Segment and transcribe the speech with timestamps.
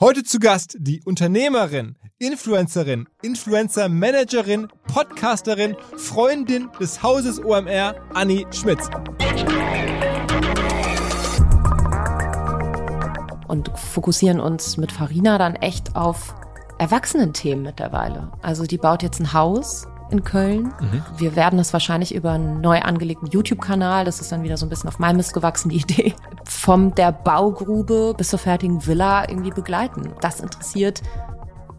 [0.00, 8.90] Heute zu Gast die Unternehmerin, Influencerin, Influencer-Managerin, Podcasterin, Freundin des Hauses OMR, Anni Schmitz.
[13.46, 16.34] Und fokussieren uns mit Farina dann echt auf
[16.80, 18.32] Erwachsenenthemen mittlerweile.
[18.42, 20.72] Also die baut jetzt ein Haus in Köln.
[20.80, 21.02] Mhm.
[21.16, 24.68] Wir werden das wahrscheinlich über einen neu angelegten YouTube-Kanal, das ist dann wieder so ein
[24.68, 29.50] bisschen auf mein Mist gewachsen, die Idee, vom der Baugrube bis zur fertigen Villa irgendwie
[29.50, 30.10] begleiten.
[30.20, 31.02] Das interessiert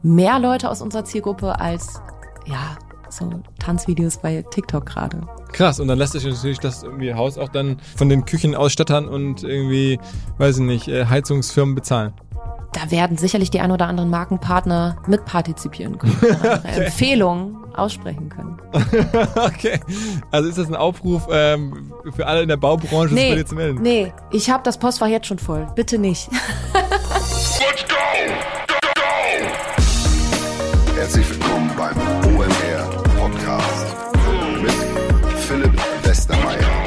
[0.04, 2.02] mehr Leute aus unserer Zielgruppe als,
[2.46, 2.78] ja,
[3.10, 5.22] so Tanzvideos bei TikTok gerade.
[5.54, 9.44] Krass, und dann lässt sich natürlich das irgendwie Haus auch dann von den Küchenausstattern und
[9.44, 10.00] irgendwie,
[10.38, 12.14] weiß ich nicht, äh, Heizungsfirmen bezahlen
[12.76, 16.86] da werden sicherlich die ein oder anderen Markenpartner mitpartizipieren können, okay.
[16.86, 18.60] Empfehlungen aussprechen können.
[19.36, 19.80] okay,
[20.32, 23.82] also ist das ein Aufruf ähm, für alle in der Baubranche, nee, sich zu melden?
[23.82, 25.68] Nee, ich habe das Postfach jetzt schon voll.
[25.76, 26.30] Bitte nicht.
[26.74, 27.96] Let's go!
[28.68, 29.02] Go, go!
[30.96, 31.98] Herzlich willkommen beim
[32.36, 33.88] OMR Podcast
[34.62, 34.74] mit
[35.40, 35.74] Philipp
[36.04, 36.86] Westermeier.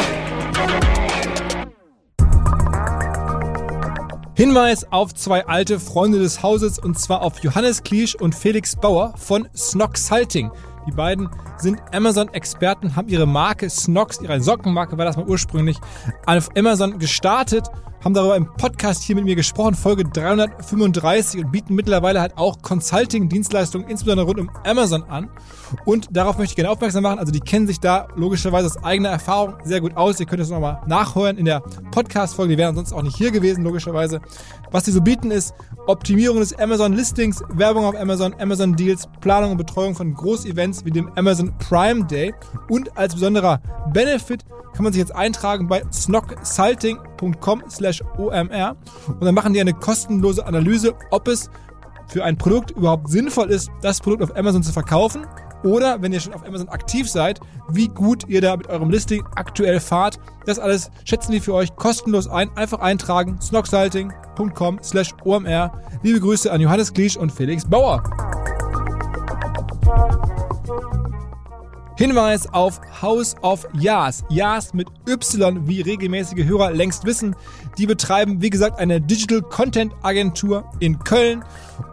[4.39, 9.14] Hinweis auf zwei alte Freunde des Hauses und zwar auf Johannes Kliesch und Felix Bauer
[9.17, 10.52] von Snoxhalting.
[10.89, 15.77] Die beiden sind Amazon-Experten, haben ihre Marke Snox, ihre Sockenmarke war das mal ursprünglich,
[16.25, 17.67] auf Amazon gestartet
[18.04, 22.62] haben darüber im Podcast hier mit mir gesprochen, Folge 335 und bieten mittlerweile halt auch
[22.62, 25.30] Consulting-Dienstleistungen, insbesondere rund um Amazon an.
[25.84, 27.18] Und darauf möchte ich gerne aufmerksam machen.
[27.18, 30.20] Also die kennen sich da logischerweise aus eigener Erfahrung sehr gut aus.
[30.20, 32.55] Ihr könnt das nochmal nachhören in der Podcast-Folge.
[32.55, 34.20] Die wären sonst auch nicht hier gewesen, logischerweise.
[34.70, 35.55] Was sie so bieten ist
[35.86, 41.52] Optimierung des Amazon-Listings, Werbung auf Amazon, Amazon-Deals, Planung und Betreuung von Groß-Events wie dem Amazon
[41.58, 42.34] Prime Day
[42.68, 43.60] und als besonderer
[43.92, 49.74] Benefit kann man sich jetzt eintragen bei snocksalting.com slash omr und dann machen die eine
[49.74, 51.50] kostenlose Analyse, ob es
[52.08, 55.27] für ein Produkt überhaupt sinnvoll ist, das Produkt auf Amazon zu verkaufen
[55.64, 59.24] oder wenn ihr schon auf Amazon aktiv seid, wie gut ihr da mit eurem Listing
[59.34, 60.18] aktuell fahrt.
[60.46, 62.51] Das alles schätzen die für euch kostenlos ein.
[62.56, 65.73] Einfach eintragen snocksalting.com slash omr.
[66.02, 68.02] Liebe Grüße an Johannes Kliesch und Felix Bauer.
[71.98, 74.23] Hinweis auf House of Yas.
[74.29, 77.35] Yas mit Y, wie regelmäßige Hörer längst wissen.
[77.77, 81.42] Die betreiben, wie gesagt, eine Digital Content Agentur in Köln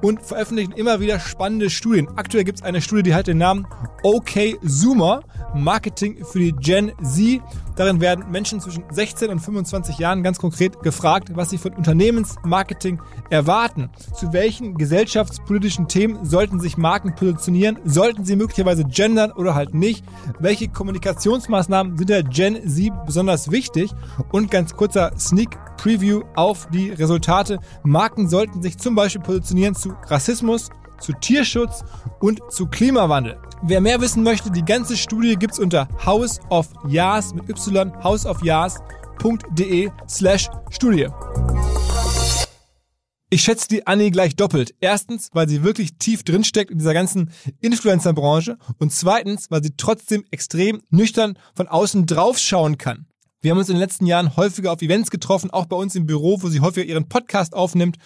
[0.01, 2.07] und veröffentlichen immer wieder spannende Studien.
[2.16, 3.68] Aktuell gibt es eine Studie, die hat den Namen
[4.03, 5.22] OK Zoomer,
[5.53, 7.41] Marketing für die Gen Z.
[7.75, 13.01] Darin werden Menschen zwischen 16 und 25 Jahren ganz konkret gefragt, was sie von Unternehmensmarketing
[13.29, 13.90] erwarten.
[14.13, 17.79] Zu welchen gesellschaftspolitischen Themen sollten sich Marken positionieren?
[17.84, 20.06] Sollten sie möglicherweise gendern oder halt nicht?
[20.40, 23.91] Welche Kommunikationsmaßnahmen sind der Gen Z besonders wichtig?
[24.31, 27.59] Und ganz kurzer Sneak Preview auf die Resultate.
[27.84, 30.69] Marken sollten sich zum Beispiel positionieren zu Rassismus,
[31.00, 31.84] zu Tierschutz
[32.19, 33.38] und zu Klimawandel.
[33.63, 39.90] Wer mehr wissen möchte, die ganze Studie gibt's unter House of Yas mit y houseofyas.de
[40.08, 41.08] slash Studie.
[43.31, 44.75] Ich schätze die Annie gleich doppelt.
[44.80, 50.24] Erstens, weil sie wirklich tief drinsteckt in dieser ganzen Influencer-Branche und zweitens, weil sie trotzdem
[50.31, 53.07] extrem nüchtern von außen draufschauen kann.
[53.42, 56.06] Wir haben uns in den letzten Jahren häufiger auf Events getroffen, auch bei uns im
[56.06, 57.97] Büro, wo sie häufiger ihren Podcast aufnimmt.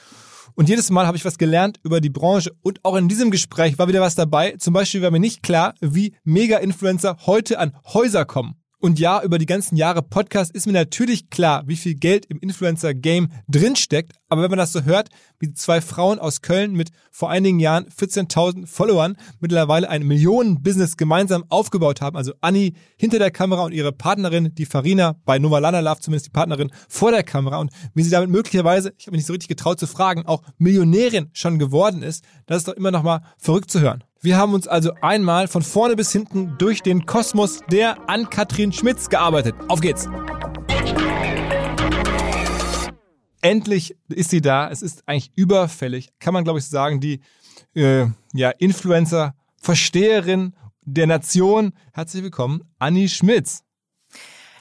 [0.56, 2.52] Und jedes Mal habe ich was gelernt über die Branche.
[2.62, 4.56] Und auch in diesem Gespräch war wieder was dabei.
[4.58, 8.59] Zum Beispiel war mir nicht klar, wie Mega-Influencer heute an Häuser kommen.
[8.82, 12.40] Und ja, über die ganzen Jahre Podcast ist mir natürlich klar, wie viel Geld im
[12.40, 14.14] Influencer-Game drinsteckt.
[14.30, 17.90] Aber wenn man das so hört, wie zwei Frauen aus Köln mit vor einigen Jahren
[17.90, 23.92] 14.000 Followern mittlerweile ein Millionen-Business gemeinsam aufgebaut haben, also Anni hinter der Kamera und ihre
[23.92, 28.12] Partnerin, die Farina, bei Novalana Love zumindest die Partnerin, vor der Kamera und wie sie
[28.12, 32.02] damit möglicherweise, ich habe mich nicht so richtig getraut zu fragen, auch Millionärin schon geworden
[32.02, 34.06] ist, das ist doch immer noch mal verrückt zu hören.
[34.22, 39.08] Wir haben uns also einmal von vorne bis hinten durch den Kosmos der Ann-Kathrin Schmitz
[39.08, 39.56] gearbeitet.
[39.70, 40.10] Auf geht's!
[43.42, 44.70] Endlich ist sie da.
[44.70, 47.22] Es ist eigentlich überfällig, kann man glaube ich sagen, die
[47.76, 51.72] äh, ja, Influencer-Versteherin der Nation.
[51.94, 53.64] Herzlich willkommen, Anni Schmitz.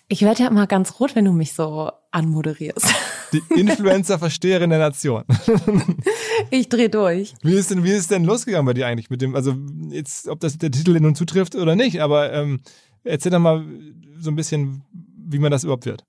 [0.06, 2.87] Ich werde ja immer ganz rot, wenn du mich so anmoderierst.
[3.32, 5.25] Die Influencer-Versteherin der Nation.
[6.50, 7.34] Ich drehe durch.
[7.43, 9.55] Wie ist denn, wie ist denn losgegangen bei dir eigentlich mit dem, also
[9.90, 12.60] jetzt, ob das der Titel nun zutrifft oder nicht, aber ähm,
[13.02, 13.66] erzähl doch mal
[14.20, 16.05] so ein bisschen, wie man das überhaupt wird.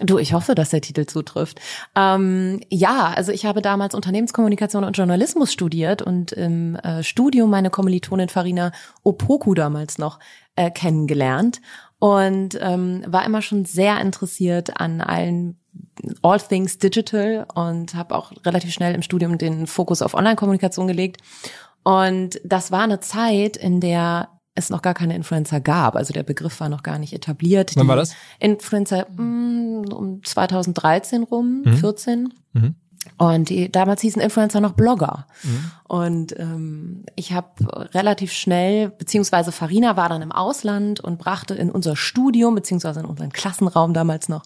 [0.00, 1.60] Du, ich hoffe, dass der Titel zutrifft.
[1.94, 7.70] Ähm, ja, also ich habe damals Unternehmenskommunikation und Journalismus studiert und im äh, Studium meine
[7.70, 8.72] Kommilitonin Farina
[9.04, 10.18] Opoku damals noch
[10.56, 11.60] äh, kennengelernt
[12.04, 15.56] und ähm, war immer schon sehr interessiert an allen
[16.20, 21.22] all things digital und habe auch relativ schnell im Studium den Fokus auf Online-Kommunikation gelegt.
[21.82, 25.96] Und das war eine Zeit, in der es noch gar keine Influencer gab.
[25.96, 27.72] Also der Begriff war noch gar nicht etabliert.
[27.74, 28.14] Wann war das?
[28.38, 31.76] Influencer mh, mm, um 2013 rum, mhm.
[31.78, 32.34] 14.
[32.52, 32.74] Mhm.
[33.18, 35.26] Und die, damals hießen Influencer noch Blogger.
[35.42, 35.70] Mhm.
[35.84, 37.48] Und ähm, ich habe
[37.94, 43.06] relativ schnell, beziehungsweise Farina war dann im Ausland und brachte in unser Studium, beziehungsweise in
[43.06, 44.42] unseren Klassenraum damals noch,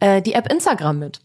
[0.00, 1.20] äh, die App Instagram mit.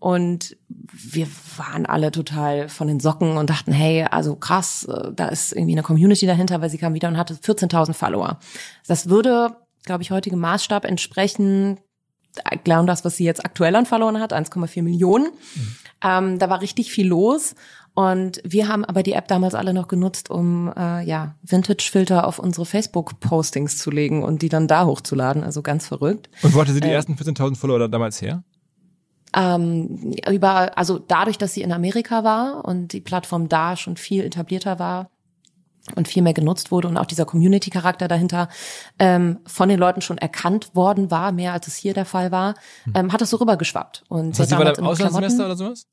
[0.00, 1.26] Und wir
[1.56, 5.72] waren alle total von den Socken und dachten, hey, also krass, äh, da ist irgendwie
[5.72, 8.38] eine Community dahinter, weil sie kam wieder und hatte 14.000 Follower.
[8.86, 11.80] Das würde, glaube ich, heutigem Maßstab entsprechen,
[12.64, 15.26] genau das, was sie jetzt aktuell an Followern hat, 1,4 Millionen.
[15.26, 15.76] Mhm.
[16.04, 17.54] Ähm, da war richtig viel los.
[17.94, 22.38] Und wir haben aber die App damals alle noch genutzt, um äh, ja Vintage-Filter auf
[22.38, 25.42] unsere Facebook-Postings zu legen und die dann da hochzuladen.
[25.42, 26.30] Also ganz verrückt.
[26.42, 28.44] Und wo hatte sie die äh, ersten 14.000 Follower damals her?
[29.34, 34.22] Ähm, über, also dadurch, dass sie in Amerika war und die Plattform da schon viel
[34.22, 35.10] etablierter war,
[35.96, 38.48] und viel mehr genutzt wurde und auch dieser Community-Charakter dahinter
[38.98, 42.54] ähm, von den Leuten schon erkannt worden war, mehr als es hier der Fall war,
[42.84, 42.92] hm.
[42.94, 44.04] ähm, hat das so rübergeschwappt.
[44.08, 45.86] Und das heißt, sie war da im Auslandssemester oder sowas?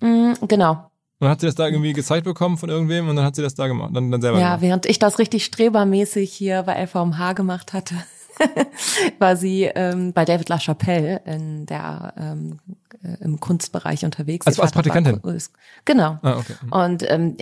[0.00, 0.72] Mm, genau.
[0.72, 3.42] Und dann hat sie das da irgendwie gezeigt bekommen von irgendwem und dann hat sie
[3.42, 4.62] das da gemacht, dann, dann selber Ja, gemacht.
[4.62, 7.94] während ich das richtig strebermäßig hier bei LVMH gemacht hatte,
[9.18, 12.58] war sie ähm, bei David LaChapelle in der ähm,
[13.02, 14.46] äh, im Kunstbereich unterwegs.
[14.46, 15.20] Also als Praktikantin?
[15.84, 16.18] Genau.
[16.22, 16.54] Ah, okay.
[16.62, 16.72] Mhm.
[16.72, 17.36] Und ähm,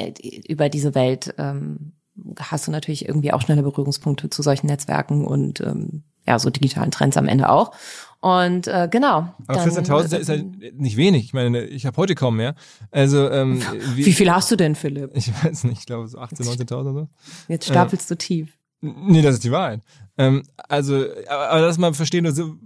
[0.49, 1.93] über diese Welt ähm,
[2.39, 6.91] hast du natürlich irgendwie auch schnelle Berührungspunkte zu solchen Netzwerken und ähm, ja, so digitalen
[6.91, 7.73] Trends am Ende auch.
[8.21, 9.33] Und äh, genau.
[9.47, 10.37] Aber 14.000 ist ja
[10.75, 11.25] nicht wenig.
[11.25, 12.55] Ich meine, ich habe heute kaum mehr.
[12.91, 13.63] Also ähm,
[13.95, 15.13] wie, wie viel hast du denn, Philipp?
[15.15, 17.09] Ich weiß nicht, ich glaube so 18.000, 19.000 oder so.
[17.47, 18.58] Jetzt stapelst äh, du tief.
[18.81, 19.81] Nee, das ist die Wahrheit.
[20.17, 22.57] Ähm, also, aber, lass mal verstehen, also,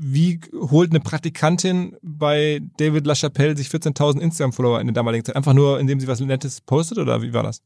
[0.00, 5.36] wie holt eine Praktikantin bei David LaChapelle sich 14.000 Instagram-Follower in der damaligen Zeit?
[5.36, 7.62] Einfach nur, indem sie was Nettes postet oder wie war das?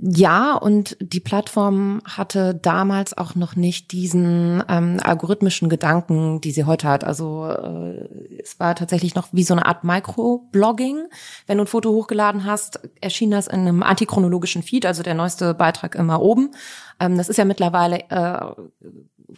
[0.00, 6.64] Ja, und die Plattform hatte damals auch noch nicht diesen ähm, algorithmischen Gedanken, die sie
[6.64, 7.04] heute hat.
[7.04, 11.08] Also äh, es war tatsächlich noch wie so eine Art Microblogging.
[11.46, 15.54] Wenn du ein Foto hochgeladen hast, erschien das in einem antichronologischen Feed, also der neueste
[15.54, 16.50] Beitrag immer oben.
[17.00, 18.52] Ähm, das ist ja mittlerweile äh,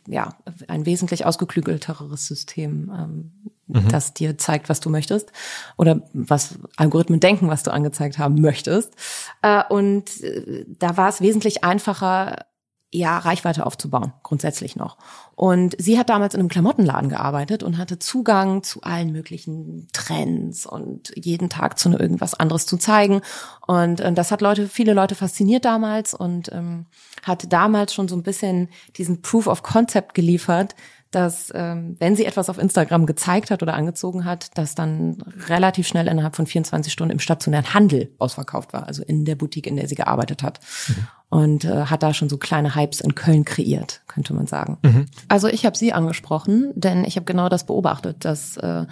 [0.07, 0.37] ja
[0.69, 2.91] ein wesentlich ausgeklügelteres System.
[2.97, 3.33] Ähm,
[3.71, 3.89] mhm.
[3.89, 5.33] das dir zeigt, was du möchtest
[5.77, 8.95] oder was Algorithmen denken, was du angezeigt haben möchtest.
[9.43, 12.47] Äh, und äh, da war es wesentlich einfacher,
[12.93, 14.97] ja, Reichweite aufzubauen, grundsätzlich noch.
[15.37, 20.67] Und sie hat damals in einem Klamottenladen gearbeitet und hatte Zugang zu allen möglichen Trends
[20.67, 23.21] und jeden Tag zu irgendwas anderes zu zeigen.
[23.67, 26.87] Und, und das hat Leute, viele Leute fasziniert damals und ähm,
[27.23, 30.75] hatte damals schon so ein bisschen diesen Proof of Concept geliefert,
[31.11, 35.87] dass ähm, wenn sie etwas auf Instagram gezeigt hat oder angezogen hat, dass dann relativ
[35.87, 39.77] schnell innerhalb von 24 Stunden im stationären Handel ausverkauft war, also in der Boutique, in
[39.77, 40.61] der sie gearbeitet hat.
[40.89, 41.07] Mhm.
[41.29, 44.79] Und äh, hat da schon so kleine Hypes in Köln kreiert, könnte man sagen.
[44.83, 45.07] Mhm.
[45.29, 48.87] Also ich habe sie angesprochen, denn ich habe genau das beobachtet, dass äh,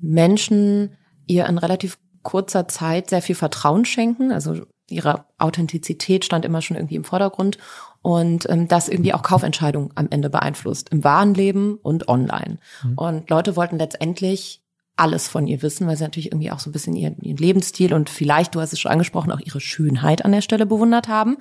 [0.00, 4.32] Menschen ihr in relativ kurzer Zeit sehr viel Vertrauen schenken.
[4.32, 7.58] Also ihre Authentizität stand immer schon irgendwie im Vordergrund
[8.06, 12.58] und ähm, das irgendwie auch Kaufentscheidungen am Ende beeinflusst, im wahren Leben und online.
[12.84, 12.92] Mhm.
[12.94, 14.62] Und Leute wollten letztendlich
[14.94, 17.92] alles von ihr wissen, weil sie natürlich irgendwie auch so ein bisschen ihren, ihren Lebensstil
[17.92, 21.38] und vielleicht, du hast es schon angesprochen, auch ihre Schönheit an der Stelle bewundert haben,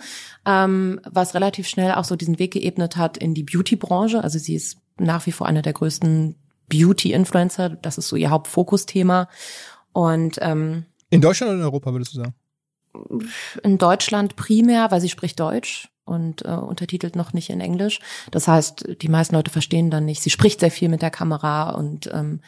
[0.48, 4.24] ähm, was relativ schnell auch so diesen Weg geebnet hat in die Beauty-Branche.
[4.24, 6.34] Also sie ist nach wie vor einer der größten
[6.67, 9.29] Beauty-Influencer, das ist so ihr Hauptfokusthema.
[9.93, 12.34] Und ähm, in Deutschland oder in Europa würdest du sagen?
[13.62, 18.00] In Deutschland primär, weil sie spricht Deutsch und äh, untertitelt noch nicht in Englisch.
[18.31, 20.21] Das heißt, die meisten Leute verstehen dann nicht.
[20.21, 22.41] Sie spricht sehr viel mit der Kamera und ähm,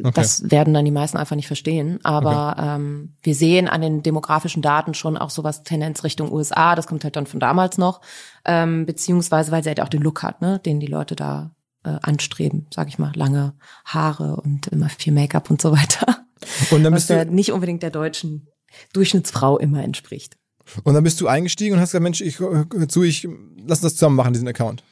[0.00, 0.12] okay.
[0.14, 1.98] das werden dann die meisten einfach nicht verstehen.
[2.04, 2.74] Aber okay.
[2.76, 6.74] ähm, wir sehen an den demografischen Daten schon auch sowas Tendenz Richtung USA.
[6.74, 8.00] Das kommt halt dann von damals noch,
[8.44, 11.52] ähm, beziehungsweise weil sie halt auch den Look hat, ne, den die Leute da
[11.84, 16.24] äh, anstreben, sag ich mal, lange Haare und immer viel Make-up und so weiter.
[16.70, 18.48] Und dann bist Was ja nicht unbedingt der deutschen
[18.92, 20.36] Durchschnittsfrau immer entspricht.
[20.82, 22.38] Und dann bist du eingestiegen und hast gesagt, Mensch, ich
[22.88, 23.28] zu, ich
[23.66, 24.82] lass das zusammen machen, diesen Account.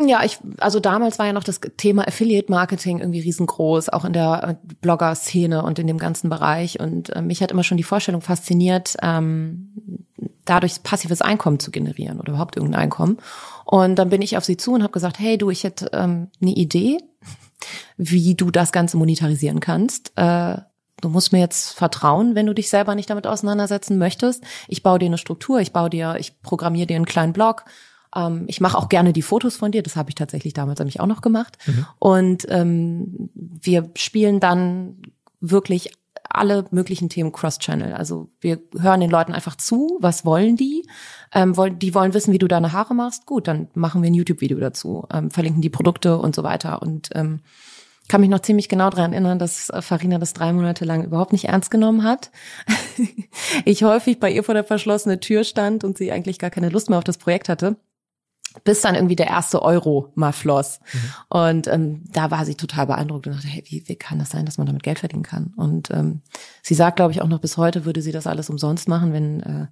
[0.00, 4.12] Ja, ich, also damals war ja noch das Thema Affiliate Marketing irgendwie riesengroß, auch in
[4.12, 6.78] der äh, Blogger-Szene und in dem ganzen Bereich.
[6.78, 9.72] Und äh, mich hat immer schon die Vorstellung fasziniert, ähm,
[10.44, 13.18] dadurch passives Einkommen zu generieren oder überhaupt irgendein Einkommen.
[13.64, 16.28] Und dann bin ich auf sie zu und habe gesagt, hey du, ich hätte ähm,
[16.40, 16.98] eine Idee,
[17.96, 20.12] wie du das Ganze monetarisieren kannst.
[20.14, 20.58] Äh,
[21.00, 24.44] du musst mir jetzt vertrauen, wenn du dich selber nicht damit auseinandersetzen möchtest.
[24.66, 27.64] Ich baue dir eine Struktur, ich baue dir, ich programmiere dir einen kleinen Blog
[28.14, 31.00] Ähm, ich mache auch gerne die Fotos von dir, das habe ich tatsächlich damals nämlich
[31.00, 31.58] auch noch gemacht.
[31.66, 31.86] Mhm.
[31.98, 35.02] Und ähm, wir spielen dann
[35.40, 35.92] wirklich
[36.30, 37.94] alle möglichen Themen Cross-Channel.
[37.94, 40.86] Also wir hören den Leuten einfach zu, was wollen die?
[41.32, 43.24] Ähm, wollen, die wollen wissen, wie du deine Haare machst.
[43.24, 46.82] Gut, dann machen wir ein YouTube-Video dazu, ähm, verlinken die Produkte und so weiter.
[46.82, 47.40] Und ähm,
[48.08, 51.32] kann mich noch ziemlich genau daran erinnern, dass äh, Farina das drei Monate lang überhaupt
[51.32, 52.30] nicht ernst genommen hat.
[53.64, 56.88] ich häufig bei ihr vor der verschlossenen Tür stand und sie eigentlich gar keine Lust
[56.88, 57.76] mehr auf das Projekt hatte
[58.64, 60.80] bis dann irgendwie der erste Euro mal floss.
[60.92, 60.98] Mhm.
[61.28, 64.46] Und ähm, da war sie total beeindruckt und dachte, hey, wie, wie kann das sein,
[64.46, 65.52] dass man damit Geld verdienen kann?
[65.56, 66.22] Und ähm,
[66.62, 69.40] sie sagt, glaube ich, auch noch bis heute würde sie das alles umsonst machen, wenn
[69.40, 69.66] äh,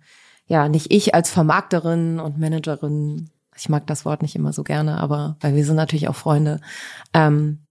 [0.47, 4.99] ja nicht ich als Vermarkterin und Managerin, ich mag das Wort nicht immer so gerne,
[4.99, 6.61] aber weil wir sind natürlich auch Freunde,
[7.15, 7.66] ähm,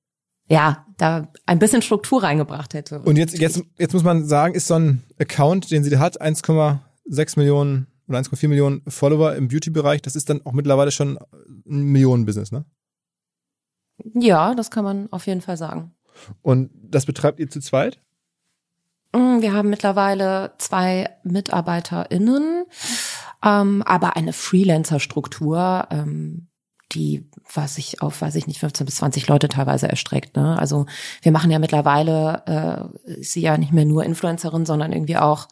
[0.48, 3.00] ja, da ein bisschen Struktur reingebracht hätte.
[3.00, 7.40] Und jetzt, jetzt, jetzt muss man sagen, ist so ein Account, den sie hat, 1,6
[7.40, 11.18] Millionen oder 1,4 Millionen Follower im Beauty-Bereich, das ist dann auch mittlerweile schon
[11.68, 12.66] ein Millionenbusiness, ne?
[14.14, 15.96] Ja, das kann man auf jeden Fall sagen.
[16.42, 18.00] Und das betreibt ihr zu zweit?
[19.14, 22.66] Mm, wir haben mittlerweile zwei MitarbeiterInnen,
[23.44, 26.48] ähm, aber eine Freelancer-Struktur, ähm,
[26.92, 30.36] die, was ich auf, weiß ich nicht, 15 bis 20 Leute teilweise erstreckt.
[30.36, 30.58] Ne?
[30.58, 30.86] Also
[31.22, 35.48] wir machen ja mittlerweile, äh, ist sie ja nicht mehr nur Influencerin, sondern irgendwie auch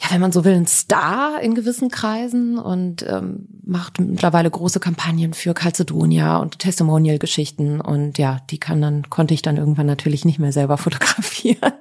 [0.00, 4.78] ja, wenn man so will, ein Star in gewissen Kreisen und ähm, macht mittlerweile große
[4.78, 10.24] Kampagnen für Calcedonia und Testimonial-Geschichten und ja, die kann dann, konnte ich dann irgendwann natürlich
[10.24, 11.72] nicht mehr selber fotografieren.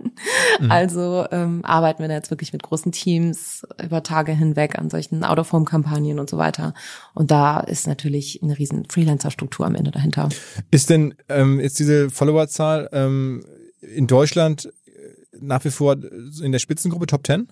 [0.60, 0.72] Mhm.
[0.72, 5.24] Also ähm, arbeiten wir da jetzt wirklich mit großen Teams über Tage hinweg an solchen
[5.24, 6.74] Out-of-Home-Kampagnen und so weiter.
[7.14, 10.30] Und da ist natürlich eine riesen Freelancer-Struktur am Ende dahinter.
[10.72, 13.46] Ist denn ähm, jetzt diese Followerzahl ähm,
[13.80, 14.74] in Deutschland
[15.40, 15.96] nach wie vor
[16.42, 17.48] in der Spitzengruppe Top 10?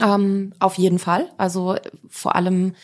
[0.00, 1.30] Ähm, auf jeden Fall.
[1.36, 1.76] Also
[2.08, 2.74] vor allem,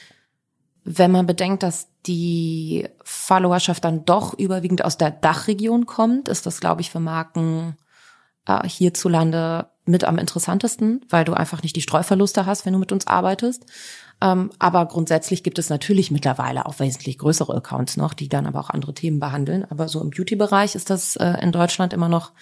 [0.84, 6.60] wenn man bedenkt, dass die Followerschaft dann doch überwiegend aus der Dachregion kommt, ist das,
[6.60, 7.76] glaube ich, für Marken
[8.46, 12.92] äh, hierzulande mit am interessantesten, weil du einfach nicht die Streuverluste hast, wenn du mit
[12.92, 13.66] uns arbeitest.
[14.26, 18.60] Ähm, aber grundsätzlich gibt es natürlich mittlerweile auch wesentlich größere Accounts noch, die dann aber
[18.60, 19.64] auch andere Themen behandeln.
[19.70, 22.32] Aber so im Beauty-Bereich ist das äh, in Deutschland immer noch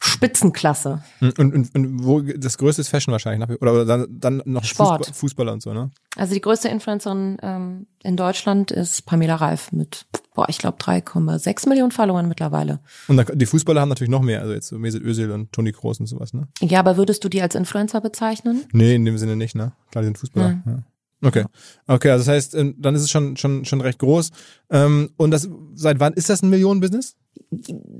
[0.00, 1.02] Spitzenklasse.
[1.20, 5.06] Und, und, und wo das größte ist Fashion wahrscheinlich, oder, oder dann, dann noch Sport.
[5.06, 5.90] Fußball, Fußballer und so, ne?
[6.16, 11.68] Also die größte Influencerin ähm, in Deutschland ist Pamela Reif mit, boah, ich glaube 3,6
[11.68, 12.80] Millionen Followern mittlerweile.
[13.08, 15.72] Und dann, die Fußballer haben natürlich noch mehr, also jetzt so Mesut Özil und Toni
[15.72, 16.48] Kroos und sowas, ne?
[16.60, 18.64] Ja, aber würdest du die als Influencer bezeichnen?
[18.72, 19.72] Nee, in dem Sinne nicht, ne?
[19.90, 20.62] Klar, die sind Fußballer.
[20.64, 20.72] Ja.
[20.72, 20.78] ja.
[21.24, 21.44] Okay.
[21.86, 24.30] Okay, also das heißt, ähm, dann ist es schon, schon, schon recht groß.
[24.70, 27.16] Ähm, und das, seit wann ist das ein Millionenbusiness?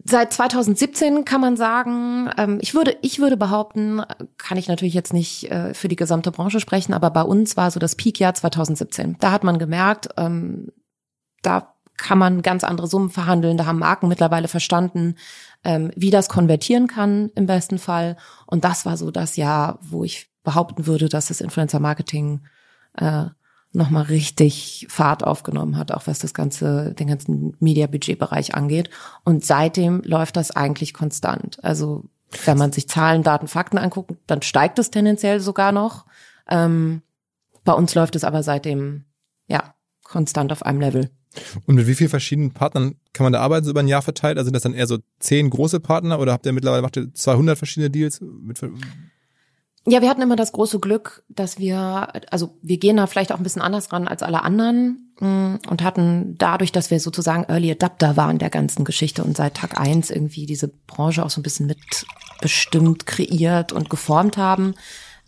[0.05, 4.03] Seit 2017 kann man sagen, ähm, ich würde, ich würde behaupten,
[4.37, 7.71] kann ich natürlich jetzt nicht äh, für die gesamte Branche sprechen, aber bei uns war
[7.71, 9.17] so das Peakjahr 2017.
[9.21, 10.09] Da hat man gemerkt,
[11.43, 13.57] da kann man ganz andere Summen verhandeln.
[13.57, 15.17] Da haben Marken mittlerweile verstanden,
[15.95, 18.17] wie das konvertieren kann im besten Fall.
[18.47, 22.41] Und das war so das Jahr, wo ich behaupten würde, dass das Influencer Marketing
[22.97, 23.27] äh,
[23.73, 28.89] nochmal richtig Fahrt aufgenommen hat, auch was das ganze, den ganzen Media-Budget-Bereich angeht.
[29.25, 31.63] Und seitdem läuft das eigentlich konstant.
[31.63, 32.05] Also
[32.45, 36.07] wenn man sich Zahlen, Daten, Fakten anguckt, dann steigt es tendenziell sogar noch.
[36.49, 37.03] Ähm,
[37.65, 39.05] bei uns läuft es aber seitdem
[39.49, 39.75] ja
[40.05, 41.11] konstant auf einem Level.
[41.67, 44.39] Und mit wie vielen verschiedenen Partnern kann man da arbeiten, so über ein Jahr verteilt?
[44.39, 47.13] Also sind das dann eher so zehn große Partner oder habt ihr mittlerweile macht ihr
[47.13, 48.21] 200 verschiedene Deals?
[48.21, 48.61] Mit
[49.87, 53.37] ja, wir hatten immer das große Glück, dass wir, also wir gehen da vielleicht auch
[53.37, 57.71] ein bisschen anders ran als alle anderen mm, und hatten dadurch, dass wir sozusagen Early
[57.71, 61.43] Adapter waren der ganzen Geschichte und seit Tag eins irgendwie diese Branche auch so ein
[61.43, 64.75] bisschen mitbestimmt, kreiert und geformt haben,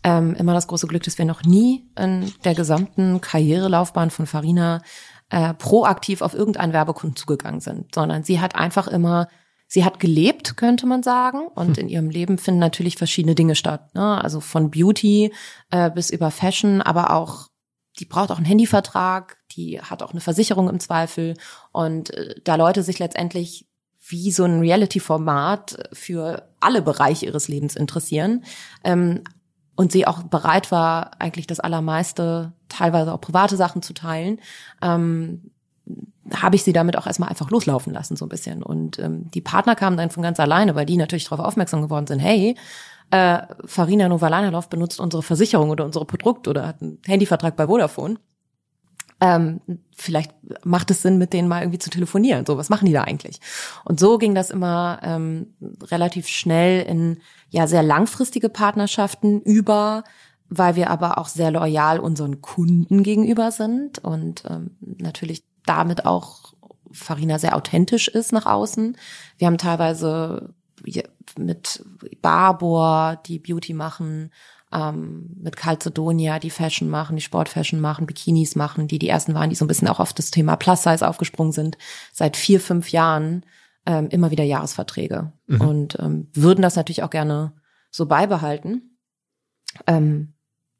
[0.02, 4.80] ähm, immer das große Glück, dass wir noch nie in der gesamten Karrierelaufbahn von Farina
[5.28, 9.28] äh, proaktiv auf irgendeinen Werbekunden zugegangen sind, sondern sie hat einfach immer
[9.66, 11.46] sie hat gelebt, könnte man sagen.
[11.54, 11.84] Und hm.
[11.84, 13.94] in ihrem Leben finden natürlich verschiedene Dinge statt.
[13.94, 14.22] Ne?
[14.22, 15.32] Also von Beauty
[15.70, 17.48] äh, bis über Fashion, aber auch,
[17.98, 21.34] die braucht auch einen Handyvertrag, die hat auch eine Versicherung im Zweifel.
[21.72, 23.66] Und äh, da Leute sich letztendlich
[24.08, 28.44] wie so ein Reality-Format für alle Bereiche ihres Lebens interessieren.
[28.84, 29.24] Ähm,
[29.74, 34.40] und sie auch bereit war, eigentlich das Allermeiste, teilweise auch private Sachen zu teilen,
[34.80, 35.50] ähm,
[36.34, 38.62] habe ich sie damit auch erstmal einfach loslaufen lassen, so ein bisschen.
[38.62, 42.06] Und ähm, die Partner kamen dann von ganz alleine, weil die natürlich darauf aufmerksam geworden
[42.06, 42.56] sind, hey,
[43.10, 48.16] äh, Farina Novalanalov benutzt unsere Versicherung oder unsere Produkt oder hat einen Handyvertrag bei Vodafone.
[49.20, 49.60] Ähm,
[49.96, 50.32] vielleicht
[50.64, 52.44] macht es Sinn, mit denen mal irgendwie zu telefonieren.
[52.44, 53.40] So, was machen die da eigentlich?
[53.84, 55.54] Und so ging das immer ähm,
[55.84, 57.18] relativ schnell in
[57.48, 60.04] ja sehr langfristige Partnerschaften über
[60.48, 66.54] weil wir aber auch sehr loyal unseren Kunden gegenüber sind und ähm, natürlich damit auch
[66.92, 68.96] Farina sehr authentisch ist nach außen.
[69.38, 70.54] Wir haben teilweise
[71.36, 71.84] mit
[72.22, 74.30] Barbour, die Beauty machen,
[74.72, 79.50] ähm, mit Calcedonia, die Fashion machen, die Sportfashion machen, Bikinis machen, die die ersten waren,
[79.50, 81.78] die so ein bisschen auch auf das Thema Plus Size aufgesprungen sind,
[82.12, 83.44] seit vier, fünf Jahren
[83.86, 85.60] ähm, immer wieder Jahresverträge mhm.
[85.60, 87.52] und ähm, würden das natürlich auch gerne
[87.90, 88.98] so beibehalten.
[89.86, 90.34] Ähm,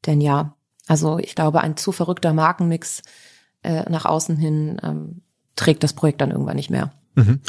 [0.05, 3.03] denn ja, also ich glaube, ein zu verrückter Markenmix
[3.67, 5.23] äh, nach außen hin ähm,
[5.57, 6.93] trägt das Projekt dann irgendwann nicht mehr.
[7.17, 7.41] Mhm.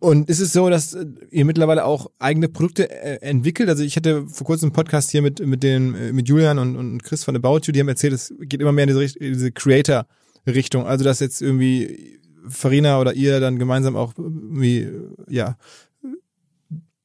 [0.00, 3.68] Und ist es so, dass äh, ihr mittlerweile auch eigene Produkte äh, entwickelt?
[3.68, 6.76] Also ich hatte vor kurzem einen Podcast hier mit mit den äh, mit Julian und,
[6.76, 9.52] und Chris von About You, die haben erzählt, es geht immer mehr in diese, diese
[9.52, 10.86] Creator-Richtung.
[10.86, 14.90] Also dass jetzt irgendwie Farina oder ihr dann gemeinsam auch irgendwie
[15.28, 15.58] ja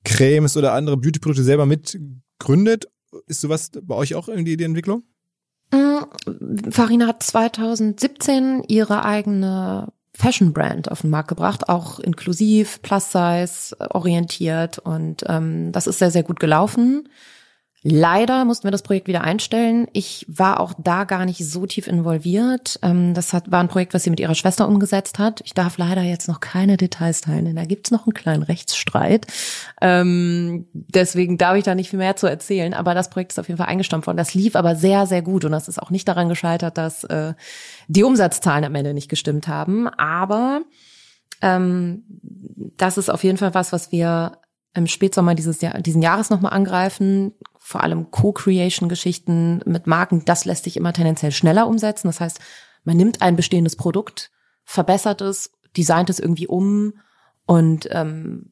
[0.06, 2.86] Cremes oder andere Beauty-Produkte selber mitgründet.
[3.28, 5.04] Ist sowas bei euch auch irgendwie die Entwicklung?
[5.72, 13.12] Mm, Farina hat 2017 ihre eigene Fashion Brand auf den Markt gebracht, auch inklusiv, plus
[13.12, 17.10] size orientiert und ähm, das ist sehr, sehr gut gelaufen.
[17.88, 19.88] Leider mussten wir das Projekt wieder einstellen.
[19.94, 22.80] Ich war auch da gar nicht so tief involviert.
[22.82, 25.42] Ähm, das war ein Projekt, was sie mit ihrer Schwester umgesetzt hat.
[25.46, 29.28] Ich darf leider jetzt noch keine Details teilen, denn da gibt's noch einen kleinen Rechtsstreit.
[29.82, 32.74] Ähm, deswegen darf ich da nicht viel mehr zu erzählen.
[32.74, 34.18] Aber das Projekt ist auf jeden Fall eingestampft worden.
[34.18, 35.46] Das lief aber sehr, sehr gut.
[35.46, 37.36] Und das ist auch nicht daran gescheitert, dass äh,
[37.88, 39.88] die Umsatzzahlen am Ende nicht gestimmt haben.
[39.90, 40.62] Aber
[41.44, 42.04] ähm,
[42.78, 44.40] das ist auf jeden Fall was, was wir
[44.76, 47.34] im Spätsommer dieses Jahr, diesen Jahres nochmal angreifen
[47.66, 52.08] vor allem Co-Creation-Geschichten mit Marken, das lässt sich immer tendenziell schneller umsetzen.
[52.08, 52.40] Das heißt,
[52.84, 54.30] man nimmt ein bestehendes Produkt,
[54.66, 56.94] verbessert es, designt es irgendwie um
[57.48, 58.52] und ähm,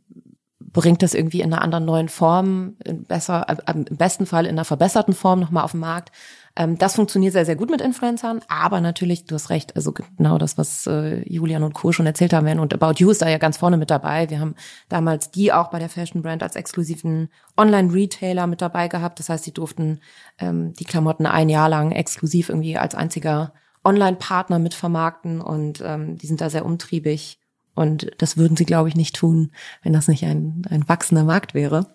[0.59, 4.53] bringt das irgendwie in einer anderen neuen Form, in besser, äh, im besten Fall in
[4.53, 6.11] einer verbesserten Form nochmal auf den Markt.
[6.55, 10.37] Ähm, das funktioniert sehr, sehr gut mit Influencern, aber natürlich, du hast recht, also genau
[10.37, 11.91] das, was äh, Julian und Co.
[11.91, 12.59] schon erzählt haben werden.
[12.59, 14.29] Und About You ist da ja ganz vorne mit dabei.
[14.29, 14.55] Wir haben
[14.87, 19.19] damals die auch bei der Fashion Brand als exklusiven Online-Retailer mit dabei gehabt.
[19.19, 19.99] Das heißt, sie durften
[20.37, 26.17] ähm, die Klamotten ein Jahr lang exklusiv irgendwie als einziger Online-Partner mit vermarkten und ähm,
[26.17, 27.39] die sind da sehr umtriebig.
[27.75, 31.55] Und das würden sie, glaube ich, nicht tun, wenn das nicht ein, ein wachsender Markt
[31.55, 31.87] wäre.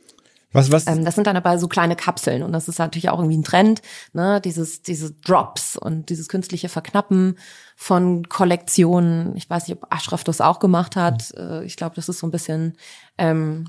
[0.53, 0.87] Was, was?
[0.87, 3.45] Ähm, das sind dann aber so kleine Kapseln und das ist natürlich auch irgendwie ein
[3.45, 3.83] Trend,
[4.13, 4.41] ne?
[4.43, 7.39] Dieses, diese Drops und dieses künstliche Verknappen
[7.77, 9.37] von Kollektionen.
[9.37, 11.33] Ich weiß nicht, ob Ashraf das auch gemacht hat.
[11.37, 11.63] Mhm.
[11.65, 12.77] Ich glaube, das ist so ein bisschen
[13.19, 13.67] ähm,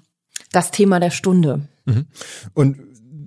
[0.51, 1.67] das Thema der Stunde.
[1.85, 2.05] Mhm.
[2.53, 2.77] Und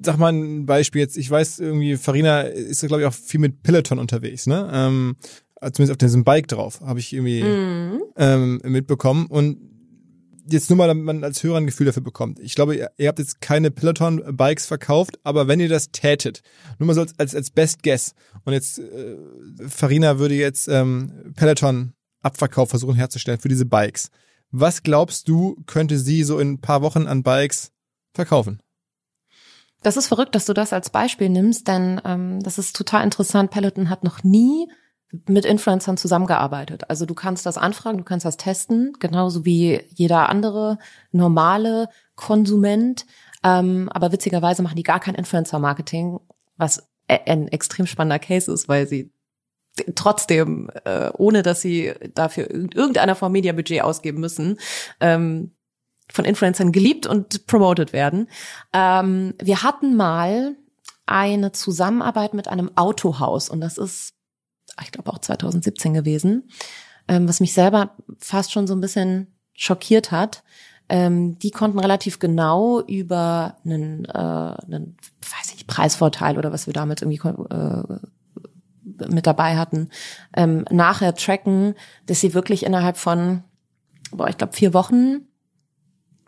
[0.05, 1.17] sag mal ein Beispiel jetzt.
[1.17, 4.69] Ich weiß irgendwie, Farina ist glaube ich auch viel mit Peloton unterwegs, ne?
[4.73, 5.17] Ähm,
[5.61, 8.03] zumindest auf diesem Bike drauf, habe ich irgendwie mhm.
[8.17, 9.27] ähm, mitbekommen.
[9.27, 9.59] Und
[10.47, 12.39] jetzt nur mal, damit man als Hörer ein Gefühl dafür bekommt.
[12.39, 16.43] Ich glaube, ihr, ihr habt jetzt keine Peloton-Bikes verkauft, aber wenn ihr das tätet,
[16.79, 19.17] nur mal so als, als Best Guess, und jetzt äh,
[19.69, 24.11] Farina würde jetzt ähm, Peloton-Abverkauf versuchen herzustellen für diese Bikes.
[24.51, 27.73] Was glaubst du, könnte sie so in ein paar Wochen an Bikes
[28.13, 28.61] verkaufen?
[29.83, 33.51] Das ist verrückt, dass du das als Beispiel nimmst, denn ähm, das ist total interessant.
[33.51, 34.69] Peloton hat noch nie
[35.27, 36.89] mit Influencern zusammengearbeitet.
[36.89, 40.79] Also du kannst das anfragen, du kannst das testen, genauso wie jeder andere
[41.11, 43.05] normale Konsument.
[43.45, 46.19] Ähm, aber witzigerweise machen die gar kein Influencer-Marketing,
[46.57, 49.13] was e-, ein extrem spannender Case ist, weil sie
[49.95, 54.59] trotzdem, äh, ohne dass sie dafür irgendeiner Form Mediabudget ausgeben müssen,
[55.01, 55.53] ähm,
[56.11, 58.29] von Influencern geliebt und promoted werden.
[58.73, 60.57] Ähm, wir hatten mal
[61.07, 64.15] eine Zusammenarbeit mit einem Autohaus und das ist
[64.83, 66.49] ich glaube auch 2017 gewesen,
[67.09, 70.43] ähm, was mich selber fast schon so ein bisschen schockiert hat.
[70.89, 76.75] Ähm, die konnten relativ genau über einen, äh, einen, weiß ich, Preisvorteil oder was wir
[76.75, 77.83] damals irgendwie äh,
[79.09, 79.89] mit dabei hatten,
[80.37, 81.75] ähm, nachher tracken,
[82.07, 83.43] dass sie wirklich innerhalb von,
[84.11, 85.29] boah, ich glaube vier Wochen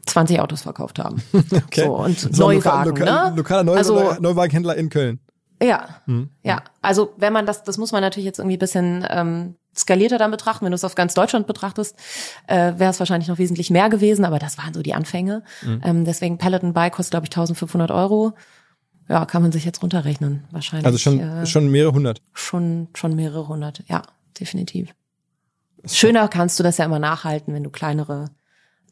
[0.06, 1.22] 20 Autos verkauft haben.
[1.66, 1.84] Okay.
[1.84, 3.36] So, und so Neuwagen, lokal, lokal, ne?
[3.36, 5.20] Lokaler Neu also, Neuwagenhändler in Köln.
[5.62, 6.30] Ja, mhm.
[6.42, 6.62] ja.
[6.82, 10.30] Also wenn man das, das muss man natürlich jetzt irgendwie ein bisschen ähm, skalierter dann
[10.30, 10.64] betrachten.
[10.64, 11.96] Wenn du es auf ganz Deutschland betrachtest,
[12.46, 15.42] äh, wäre es wahrscheinlich noch wesentlich mehr gewesen, aber das waren so die Anfänge.
[15.62, 15.80] Mhm.
[15.84, 18.34] Ähm, deswegen Peloton Bike kostet, glaube ich, 1500 Euro.
[19.08, 20.86] Ja, kann man sich jetzt runterrechnen, wahrscheinlich.
[20.86, 22.22] Also schon, äh, schon mehrere hundert.
[22.32, 24.02] Schon, schon mehrere hundert, ja,
[24.40, 24.94] definitiv.
[25.84, 28.30] Schöner kannst du das ja immer nachhalten, wenn du kleinere,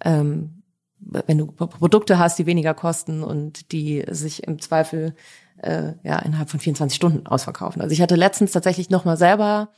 [0.04, 0.62] ähm,
[1.00, 5.14] wenn du Produkte hast, die weniger kosten und die sich im Zweifel
[5.62, 7.82] äh, ja innerhalb von 24 Stunden ausverkaufen.
[7.82, 9.68] Also ich hatte letztens tatsächlich noch mal selber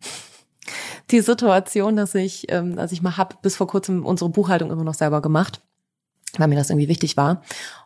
[1.10, 4.84] die Situation, dass ich, ähm, also ich mal hab bis vor kurzem unsere Buchhaltung immer
[4.84, 5.60] noch selber gemacht
[6.38, 7.42] weil mir das irgendwie wichtig war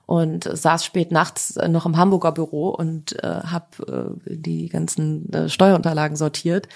[0.07, 5.49] und saß spät nachts noch im Hamburger Büro und äh, habe äh, die ganzen äh,
[5.49, 6.69] Steuerunterlagen sortiert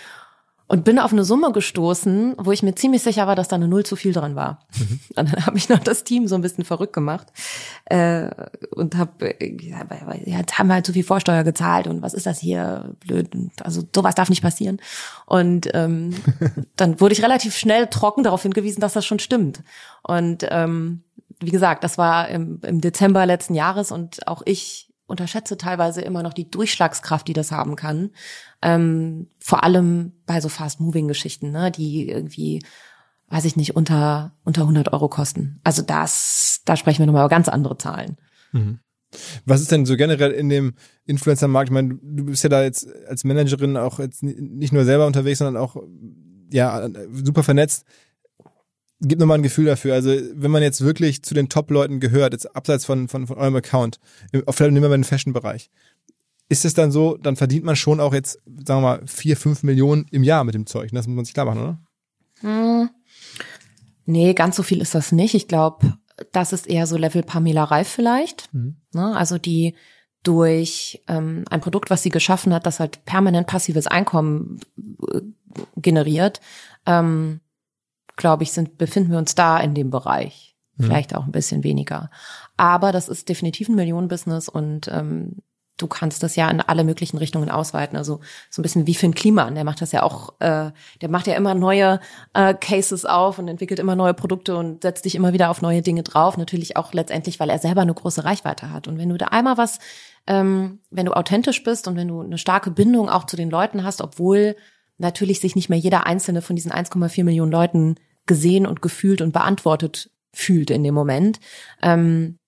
[0.68, 3.68] und bin auf eine Summe gestoßen, wo ich mir ziemlich sicher war, dass da eine
[3.68, 4.60] Null zu viel drin war.
[4.78, 5.00] Mhm.
[5.16, 7.26] Und dann habe ich noch das Team so ein bisschen verrückt gemacht
[7.86, 8.30] äh,
[8.70, 12.38] und habe, äh, ja, jetzt haben halt zu viel Vorsteuer gezahlt und was ist das
[12.38, 13.30] hier blöd?
[13.62, 14.78] Also sowas darf nicht passieren.
[15.24, 16.14] Und ähm,
[16.76, 19.62] dann wurde ich relativ schnell trocken darauf hingewiesen, dass das schon stimmt.
[20.02, 21.02] Und ähm,
[21.40, 26.22] wie gesagt, das war im, im Dezember letzten Jahres und auch ich unterschätze teilweise immer
[26.22, 28.10] noch die Durchschlagskraft, die das haben kann.
[28.62, 32.62] Ähm, vor allem bei so Fast-Moving-Geschichten, ne, die irgendwie,
[33.28, 35.60] weiß ich nicht, unter, unter 100 Euro kosten.
[35.64, 38.18] Also das, da sprechen wir nochmal über ganz andere Zahlen.
[38.52, 38.80] Mhm.
[39.46, 40.74] Was ist denn so generell in dem
[41.06, 41.70] Influencer-Markt?
[41.70, 45.38] Ich meine, du bist ja da jetzt als Managerin auch jetzt nicht nur selber unterwegs,
[45.38, 45.76] sondern auch
[46.50, 47.86] ja super vernetzt
[49.00, 49.94] gib nochmal ein Gefühl dafür.
[49.94, 53.56] Also, wenn man jetzt wirklich zu den Top-Leuten gehört, jetzt abseits von, von, von eurem
[53.56, 54.00] Account,
[54.32, 55.70] vielleicht nehmen wir mal den Fashion-Bereich,
[56.48, 59.62] ist es dann so, dann verdient man schon auch jetzt, sagen wir mal, vier, fünf
[59.62, 60.90] Millionen im Jahr mit dem Zeug.
[60.92, 61.78] Das muss man sich klar machen, oder?
[62.40, 62.90] Hm.
[64.06, 65.34] Nee, ganz so viel ist das nicht.
[65.34, 65.98] Ich glaube,
[66.32, 68.52] das ist eher so Level Pamela Reif vielleicht.
[68.54, 68.76] Mhm.
[68.94, 69.14] Ne?
[69.14, 69.74] Also die
[70.22, 74.60] durch ähm, ein Produkt, was sie geschaffen hat, das halt permanent passives Einkommen
[75.12, 75.20] äh,
[75.76, 76.40] generiert,
[76.86, 77.40] ähm,
[78.18, 80.54] glaube ich, sind, befinden wir uns da in dem Bereich.
[80.76, 80.84] Mhm.
[80.84, 82.10] Vielleicht auch ein bisschen weniger.
[82.58, 85.36] Aber das ist definitiv ein Millionenbusiness und ähm,
[85.78, 87.96] du kannst das ja in alle möglichen Richtungen ausweiten.
[87.96, 91.26] Also so ein bisschen wie Finn Kliman, der macht das ja auch, äh, der macht
[91.28, 92.00] ja immer neue
[92.34, 95.80] äh, Cases auf und entwickelt immer neue Produkte und setzt dich immer wieder auf neue
[95.80, 96.36] Dinge drauf.
[96.36, 98.88] Natürlich auch letztendlich, weil er selber eine große Reichweite hat.
[98.88, 99.78] Und wenn du da einmal was,
[100.26, 103.84] ähm, wenn du authentisch bist und wenn du eine starke Bindung auch zu den Leuten
[103.84, 104.56] hast, obwohl
[104.98, 107.94] natürlich sich nicht mehr jeder einzelne von diesen 1,4 Millionen Leuten
[108.28, 111.40] gesehen und gefühlt und beantwortet fühlt in dem Moment,
[111.82, 112.38] ähm,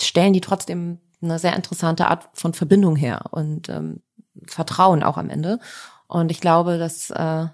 [0.00, 4.02] stellen die trotzdem eine sehr interessante Art von Verbindung her und ähm,
[4.46, 5.58] Vertrauen auch am Ende.
[6.06, 7.46] Und ich glaube, dass äh,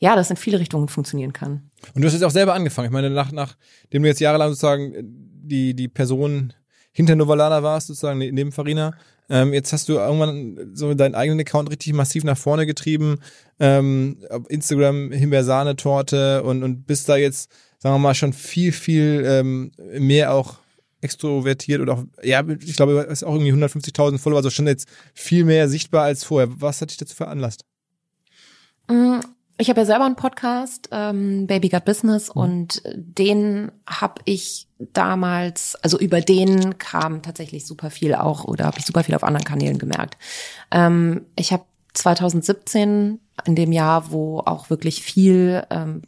[0.00, 1.70] ja, das in viele Richtungen funktionieren kann.
[1.94, 2.86] Und du hast jetzt auch selber angefangen.
[2.86, 6.52] Ich meine, nach, nachdem du jetzt jahrelang sozusagen die, die Person
[6.92, 8.94] hinter Novalana warst, sozusagen ne, neben Farina,
[9.28, 13.20] ähm, jetzt hast du irgendwann so deinen eigenen Account richtig massiv nach vorne getrieben.
[13.60, 19.72] Ähm, Instagram Himbeersahne-Torte und, und bist da jetzt, sagen wir mal, schon viel, viel ähm,
[19.98, 20.56] mehr auch
[21.00, 24.88] extrovertiert oder auch, ja, ich glaube, es ist auch irgendwie 150.000 Follower, also schon jetzt
[25.14, 26.48] viel mehr sichtbar als vorher.
[26.60, 27.64] Was hat dich dazu veranlasst?
[29.60, 32.40] Ich habe ja selber einen Podcast, ähm, Baby Got Business, mhm.
[32.40, 38.78] und den habe ich damals, also über den kam tatsächlich super viel auch oder habe
[38.78, 40.16] ich super viel auf anderen Kanälen gemerkt.
[40.70, 46.02] Ähm, ich habe 2017 in dem Jahr, wo auch wirklich viel ähm,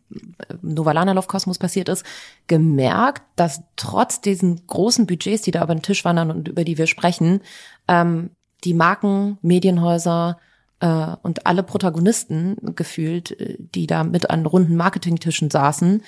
[0.62, 2.04] Novalana Love Kosmos passiert ist,
[2.46, 6.78] gemerkt, dass trotz diesen großen Budgets, die da über den Tisch wandern und über die
[6.78, 7.40] wir sprechen,
[7.88, 8.30] ähm,
[8.62, 10.38] die Marken, Medienhäuser,
[10.80, 16.02] äh, und alle Protagonisten gefühlt, äh, die da mit an runden Marketingtischen saßen,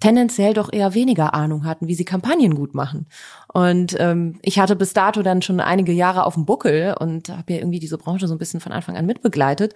[0.00, 3.06] tendenziell doch eher weniger Ahnung hatten, wie sie Kampagnen gut machen.
[3.52, 7.52] Und ähm, ich hatte bis dato dann schon einige Jahre auf dem Buckel und habe
[7.52, 9.74] ja irgendwie diese Branche so ein bisschen von Anfang an mitbegleitet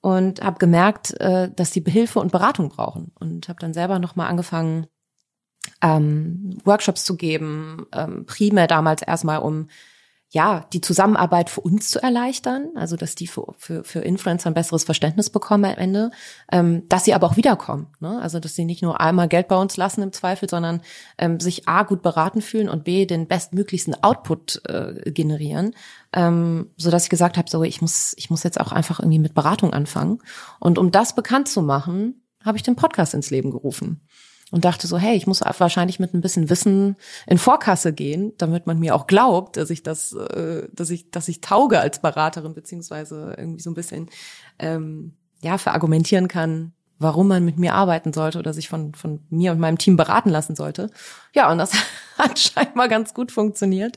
[0.00, 4.16] und habe gemerkt, äh, dass sie Hilfe und Beratung brauchen und habe dann selber noch
[4.16, 4.86] mal angefangen
[5.82, 9.68] ähm, Workshops zu geben, ähm, primär damals erstmal um
[10.30, 14.54] ja, die Zusammenarbeit für uns zu erleichtern, also dass die für, für, für Influencer ein
[14.54, 16.10] besseres Verständnis bekommen am Ende,
[16.50, 17.86] ähm, dass sie aber auch wiederkommen.
[18.00, 18.20] Ne?
[18.20, 20.82] Also dass sie nicht nur einmal Geld bei uns lassen im Zweifel, sondern
[21.16, 25.74] ähm, sich A gut beraten fühlen und B den bestmöglichsten Output äh, generieren.
[26.12, 29.20] Ähm, so dass ich gesagt habe, so ich muss, ich muss jetzt auch einfach irgendwie
[29.20, 30.18] mit Beratung anfangen.
[30.58, 34.02] Und um das bekannt zu machen, habe ich den Podcast ins Leben gerufen
[34.52, 38.66] und dachte so, hey, ich muss wahrscheinlich mit ein bisschen Wissen in Vorkasse gehen, damit
[38.66, 42.54] man mir auch glaubt, dass ich das, äh, dass ich, dass ich tauge als Beraterin
[42.54, 44.08] beziehungsweise irgendwie so ein bisschen
[44.58, 49.52] ähm, ja verargumentieren kann, warum man mit mir arbeiten sollte oder sich von von mir
[49.52, 50.90] und meinem Team beraten lassen sollte.
[51.34, 51.72] Ja, und das
[52.18, 53.96] hat scheinbar ganz gut funktioniert.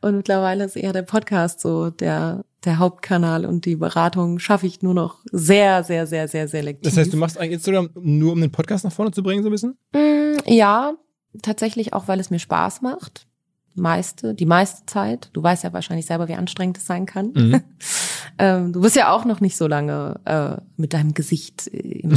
[0.00, 4.82] Und mittlerweile ist eher der Podcast so der der Hauptkanal und die Beratung schaffe ich
[4.82, 6.84] nur noch sehr, sehr, sehr, sehr selektiv.
[6.84, 9.50] Das heißt, du machst eigentlich Instagram nur, um den Podcast nach vorne zu bringen, so
[9.50, 9.76] ein bisschen?
[9.92, 10.94] Mm, ja,
[11.42, 13.26] tatsächlich auch, weil es mir Spaß macht.
[13.74, 15.30] Meiste, die meiste Zeit.
[15.32, 17.32] Du weißt ja wahrscheinlich selber, wie anstrengend es sein kann.
[17.34, 17.62] Mhm.
[18.38, 22.10] ähm, du bist ja auch noch nicht so lange äh, mit deinem Gesicht im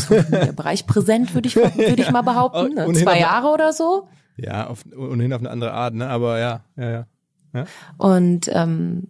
[0.56, 2.76] Bereich präsent, würde ich, würde ich mal behaupten.
[2.76, 2.92] Ne?
[2.94, 4.08] Zwei Jahre oder so.
[4.38, 6.08] Ja, auf, ohnehin auf eine andere Art, ne?
[6.08, 7.06] Aber ja, ja, ja.
[7.54, 7.66] ja.
[7.98, 9.08] Und ähm,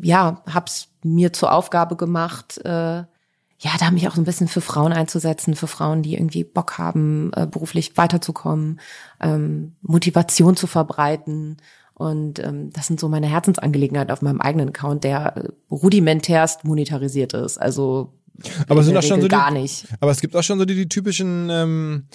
[0.00, 3.02] ja, hab's mir zur Aufgabe gemacht, äh,
[3.62, 6.78] ja, da mich auch so ein bisschen für Frauen einzusetzen, für Frauen, die irgendwie Bock
[6.78, 8.80] haben, äh, beruflich weiterzukommen,
[9.20, 11.58] ähm, Motivation zu verbreiten.
[12.00, 17.34] Und ähm, das sind so meine Herzensangelegenheiten auf meinem eigenen Account, der äh, rudimentärst monetarisiert
[17.34, 17.58] ist.
[17.58, 18.14] Also
[18.68, 19.84] aber es sind auch schon so die, gar nicht.
[20.00, 22.06] Aber es gibt auch schon so die, die typischen ähm,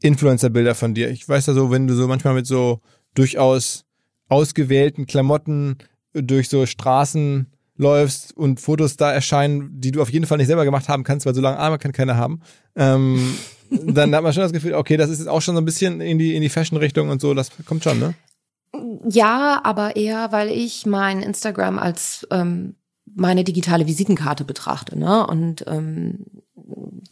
[0.00, 1.10] Influencer-Bilder von dir.
[1.10, 2.82] Ich weiß ja so, wenn du so manchmal mit so
[3.14, 3.84] durchaus
[4.28, 5.78] ausgewählten Klamotten
[6.12, 10.64] durch so Straßen läufst und Fotos da erscheinen, die du auf jeden Fall nicht selber
[10.64, 12.42] gemacht haben kannst, weil so lange Arme kann keiner haben,
[12.76, 13.34] ähm,
[13.70, 16.00] dann hat man schon das Gefühl, okay, das ist jetzt auch schon so ein bisschen
[16.00, 18.14] in die, in die Fashion-Richtung und so, das kommt schon, ne?
[19.08, 22.76] Ja, aber eher, weil ich mein Instagram als ähm,
[23.14, 25.26] meine digitale Visitenkarte betrachte, ne?
[25.26, 26.24] Und ähm,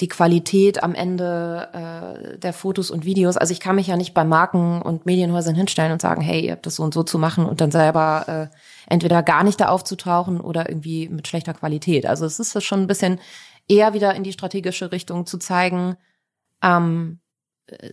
[0.00, 3.36] die Qualität am Ende äh, der Fotos und Videos.
[3.36, 6.52] Also ich kann mich ja nicht bei Marken und Medienhäusern hinstellen und sagen, hey, ihr
[6.52, 8.56] habt das so und so zu machen und dann selber äh,
[8.92, 12.06] entweder gar nicht da aufzutauchen oder irgendwie mit schlechter Qualität.
[12.06, 13.20] Also es ist schon ein bisschen
[13.68, 15.96] eher wieder in die strategische Richtung zu zeigen,
[16.62, 17.20] ähm,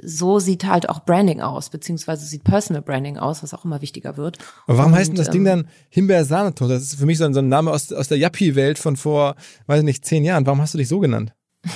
[0.04, 4.18] so sieht halt auch Branding aus, beziehungsweise sieht Personal Branding aus, was auch immer wichtiger
[4.18, 4.38] wird.
[4.68, 6.74] Aber warum und, heißt denn das Ding ähm, dann Himbeer-Sahnetorte?
[6.74, 9.36] Das ist für mich so ein, so ein Name aus, aus der Yuppie-Welt von vor,
[9.68, 10.46] weiß ich nicht, zehn Jahren.
[10.46, 11.34] Warum hast du dich so genannt?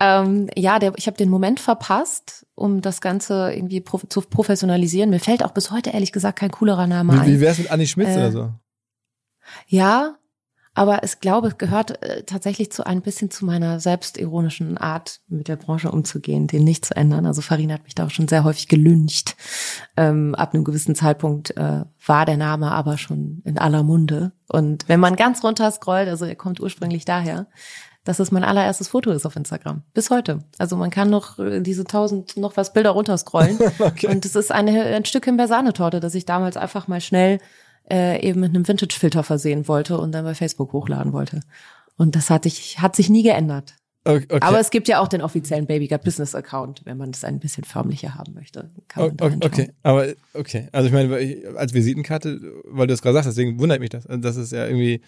[0.00, 5.10] ähm, ja, der, ich habe den Moment verpasst, um das Ganze irgendwie prof zu professionalisieren.
[5.10, 7.26] Mir fällt auch bis heute ehrlich gesagt kein coolerer Name wie, ein.
[7.26, 8.50] Wie wär's mit Anni Schmitz äh, oder so?
[9.68, 10.16] Ja,
[10.74, 15.48] aber es glaube, es gehört äh, tatsächlich zu ein bisschen zu meiner selbstironischen Art, mit
[15.48, 17.26] der Branche umzugehen, den nicht zu ändern.
[17.26, 19.36] Also Farina hat mich da auch schon sehr häufig gelüncht.
[19.96, 24.32] Ähm, ab einem gewissen Zeitpunkt äh, war der Name aber schon in aller Munde.
[24.48, 27.48] Und wenn man ganz runter scrollt, also er kommt ursprünglich daher,
[28.04, 29.82] dass es mein allererstes Foto ist auf Instagram.
[29.94, 30.40] Bis heute.
[30.58, 33.58] Also man kann noch äh, diese tausend noch was Bilder runterscrollen.
[33.78, 34.08] okay.
[34.08, 37.38] Und es ist eine, ein Stück Himbeersahnetorte, das ich damals einfach mal schnell
[37.92, 41.40] äh, eben mit einem Vintage-Filter versehen wollte und dann bei Facebook hochladen wollte.
[41.98, 43.74] Und das hat sich, hat sich nie geändert.
[44.04, 44.38] Okay.
[44.40, 47.38] Aber es gibt ja auch den offiziellen Baby Gut Business Account, wenn man es ein
[47.38, 48.68] bisschen förmlicher haben möchte.
[48.96, 50.68] okay, okay, aber okay.
[50.72, 54.04] Also ich meine, als Visitenkarte, weil du es gerade sagst, deswegen wundert mich das.
[54.08, 55.02] Das ist ja irgendwie.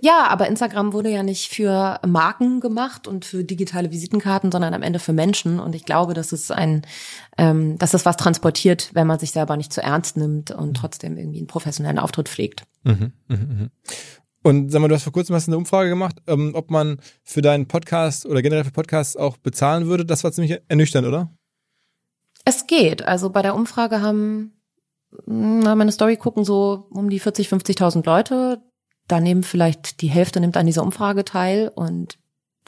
[0.00, 4.82] Ja, aber Instagram wurde ja nicht für Marken gemacht und für digitale Visitenkarten, sondern am
[4.82, 5.60] Ende für Menschen.
[5.60, 6.86] Und ich glaube, dass es ein,
[7.36, 11.18] ähm, dass es was transportiert, wenn man sich selber nicht zu ernst nimmt und trotzdem
[11.18, 12.62] irgendwie einen professionellen Auftritt pflegt.
[12.84, 13.68] Mhm, mh, mh.
[14.42, 17.42] Und sag mal, du hast vor kurzem hast eine Umfrage gemacht, ähm, ob man für
[17.42, 20.04] deinen Podcast oder generell für Podcasts auch bezahlen würde.
[20.04, 21.30] Das war ziemlich ernüchternd, oder?
[22.44, 23.02] Es geht.
[23.02, 24.52] Also bei der Umfrage haben,
[25.26, 28.60] na, meine Story gucken so um die 40, 50.000 Leute.
[29.06, 32.18] Da nehmen vielleicht die Hälfte nimmt an dieser Umfrage teil und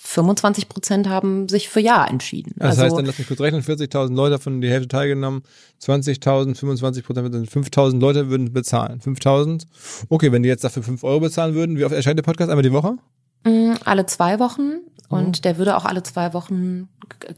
[0.06, 2.52] 25 Prozent haben sich für Ja entschieden.
[2.56, 5.42] Das also, heißt, dann lass mich kurz rechnen, 40.000 Leute von die Hälfte teilgenommen,
[5.82, 9.00] 20.000, 25 Prozent, 5.000 Leute würden bezahlen.
[9.00, 9.64] 5.000,
[10.10, 12.50] okay, wenn die jetzt dafür 5 Euro bezahlen würden, wie oft erscheint der Podcast?
[12.50, 12.96] Einmal die Woche?
[13.44, 15.42] Mm, alle zwei Wochen und mhm.
[15.42, 16.88] der würde auch alle zwei Wochen,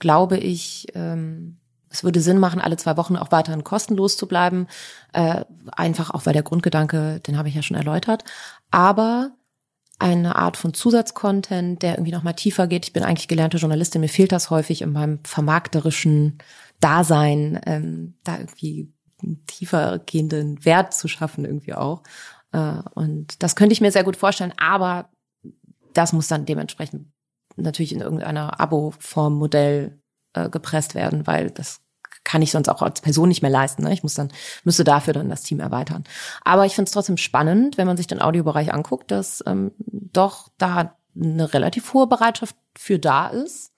[0.01, 4.67] glaube ich, ähm, es würde Sinn machen, alle zwei Wochen auch weiterhin kostenlos zu bleiben.
[5.13, 8.25] Äh, einfach auch weil der Grundgedanke, den habe ich ja schon erläutert.
[8.73, 9.31] Aber
[9.99, 12.87] eine Art von Zusatzcontent, der irgendwie nochmal tiefer geht.
[12.87, 16.39] Ich bin eigentlich gelernte Journalistin, mir fehlt das häufig in meinem vermarkterischen
[16.81, 22.03] Dasein, ähm, da irgendwie einen tiefer gehenden Wert zu schaffen irgendwie auch.
[22.53, 25.09] Äh, und das könnte ich mir sehr gut vorstellen, aber
[25.95, 27.11] das muss dann dementsprechend
[27.57, 29.99] natürlich in irgendeiner Abo-Form-Modell
[30.35, 31.81] äh, gepresst werden, weil das
[32.27, 33.85] kann ich sonst auch als Person nicht mehr leisten.
[33.85, 33.93] Ne?
[33.93, 34.33] Ich muss dann,
[34.65, 36.05] müsste dafür dann das Team erweitern.
[36.45, 40.49] Aber ich finde es trotzdem spannend, wenn man sich den Audiobereich anguckt, dass ähm, doch
[40.59, 43.73] da eine relativ hohe Bereitschaft für da ist.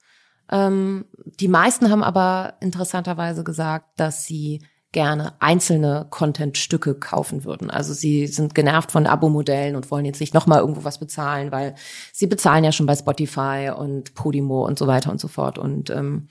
[0.51, 7.71] Ähm, die meisten haben aber interessanterweise gesagt, dass sie gerne einzelne Content-Stücke kaufen würden.
[7.71, 11.75] Also sie sind genervt von Abo-Modellen und wollen jetzt nicht nochmal irgendwo was bezahlen, weil
[12.15, 15.91] sie bezahlen ja schon bei Spotify und Podimo und so weiter und so fort und
[15.91, 16.29] ähm,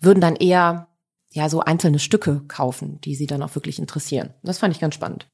[0.00, 0.88] würden dann eher
[1.36, 4.34] ja so einzelne Stücke kaufen, die sie dann auch wirklich interessieren.
[4.42, 5.28] Das fand ich ganz spannend.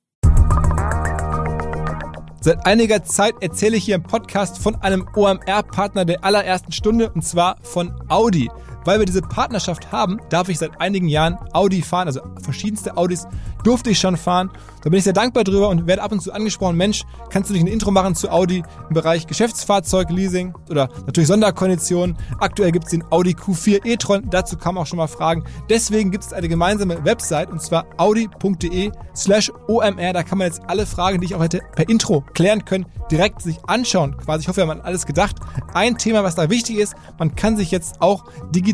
[2.44, 7.22] Seit einiger Zeit erzähle ich hier im Podcast von einem OMR-Partner der allerersten Stunde und
[7.22, 8.50] zwar von Audi.
[8.84, 13.26] Weil wir diese Partnerschaft haben, darf ich seit einigen Jahren Audi fahren, also verschiedenste Audis
[13.62, 14.50] durfte ich schon fahren.
[14.82, 17.54] Da bin ich sehr dankbar drüber und werde ab und zu angesprochen, Mensch, kannst du
[17.54, 22.16] nicht ein Intro machen zu Audi im Bereich Geschäftsfahrzeug, Leasing oder natürlich Sonderkonditionen.
[22.40, 25.44] Aktuell gibt es den Audi Q4 e-tron, dazu kamen auch schon mal Fragen.
[25.70, 30.12] Deswegen gibt es eine gemeinsame Website und zwar audi.de slash omr.
[30.12, 33.42] Da kann man jetzt alle Fragen, die ich auch hätte per Intro klären können, direkt
[33.42, 34.16] sich anschauen.
[34.16, 35.36] Quasi, ich hoffe, wir haben alles gedacht.
[35.74, 38.71] Ein Thema, was da wichtig ist, man kann sich jetzt auch digital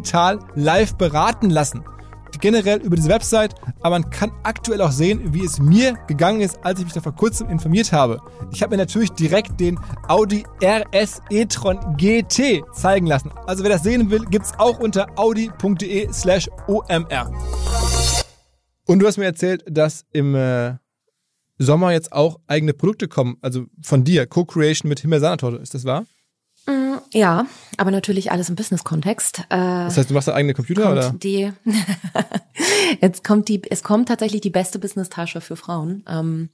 [0.55, 1.85] live beraten lassen.
[2.41, 6.59] generell über diese Website, aber man kann aktuell auch sehen, wie es mir gegangen ist,
[6.63, 8.21] als ich mich da vor kurzem informiert habe.
[8.53, 13.33] Ich habe mir natürlich direkt den Audi RS e-tron GT zeigen lassen.
[13.47, 17.33] Also wer das sehen will, gibt's auch unter audi.de slash omr.
[18.87, 20.75] Und du hast mir erzählt, dass im äh,
[21.59, 25.57] Sommer jetzt auch eigene Produkte kommen, also von dir, Co-Creation mit Himbeersahntorte.
[25.57, 26.07] Ist das wahr?
[26.69, 27.47] Mm, Ja,
[27.79, 29.41] aber natürlich alles im Business-Kontext.
[29.49, 31.11] Äh, Das heißt, du machst da eigene Computer oder?
[31.11, 31.53] die
[33.01, 36.05] jetzt kommt die es kommt tatsächlich die beste Business-Tasche für Frauen.
[36.09, 36.51] Ähm,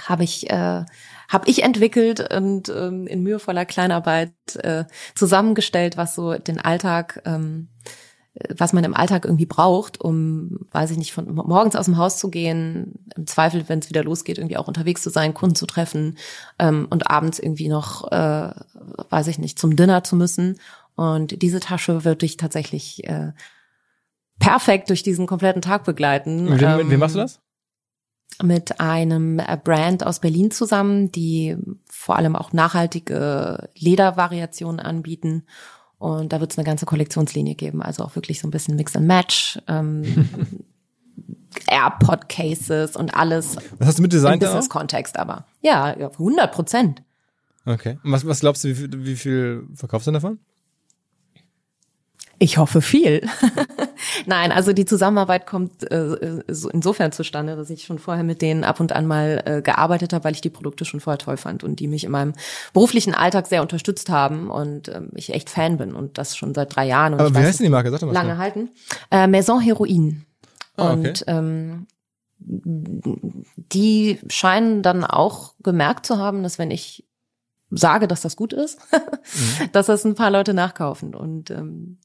[0.00, 0.84] habe ich äh,
[1.28, 7.68] habe ich entwickelt und ähm, in mühevoller Kleinarbeit äh, zusammengestellt, was so den Alltag ähm,
[8.56, 12.18] was man im Alltag irgendwie braucht, um, weiß ich nicht, von morgens aus dem Haus
[12.18, 15.66] zu gehen, im Zweifel, wenn es wieder losgeht, irgendwie auch unterwegs zu sein, Kunden zu
[15.66, 16.16] treffen
[16.58, 18.50] ähm, und abends irgendwie noch, äh,
[19.10, 20.58] weiß ich nicht, zum Dinner zu müssen.
[20.94, 23.32] Und diese Tasche wird dich tatsächlich äh,
[24.38, 26.44] perfekt durch diesen kompletten Tag begleiten.
[26.44, 27.40] Mit wem, Ähm, wem machst du das?
[28.42, 31.56] mit einem äh, Brand aus Berlin zusammen, die
[31.90, 35.44] vor allem auch nachhaltige Ledervariationen anbieten.
[35.98, 38.94] Und da wird es eine ganze Kollektionslinie geben, also auch wirklich so ein bisschen Mix
[38.94, 40.28] and Match, ähm,
[41.66, 44.52] AirPod-Cases und alles Was hast du mit im Design da auch?
[44.52, 45.44] Business-Kontext aber.
[45.60, 47.02] Ja, ja, 100 Prozent.
[47.64, 47.98] Okay.
[48.02, 50.38] Und was, was glaubst du, wie viel, wie viel verkaufst du denn davon?
[52.40, 53.26] Ich hoffe viel.
[54.26, 58.62] Nein, also die Zusammenarbeit kommt äh, so insofern zustande, dass ich schon vorher mit denen
[58.62, 61.64] ab und an mal äh, gearbeitet habe, weil ich die Produkte schon vorher toll fand
[61.64, 62.34] und die mich in meinem
[62.72, 66.76] beruflichen Alltag sehr unterstützt haben und ähm, ich echt Fan bin und das schon seit
[66.76, 67.14] drei Jahren.
[67.14, 67.90] Und Aber wie heißt denn die Marke?
[67.90, 68.12] Sag doch mal.
[68.12, 68.38] lange schnell.
[68.38, 68.70] halten.
[69.10, 70.24] Äh, Maison Heroin.
[70.76, 71.08] Ah, okay.
[71.08, 71.86] Und ähm,
[72.40, 77.04] die scheinen dann auch gemerkt zu haben, dass wenn ich
[77.70, 79.72] sage, dass das gut ist, Mhm.
[79.72, 81.14] dass das ein paar Leute nachkaufen.
[81.14, 81.98] Und ähm,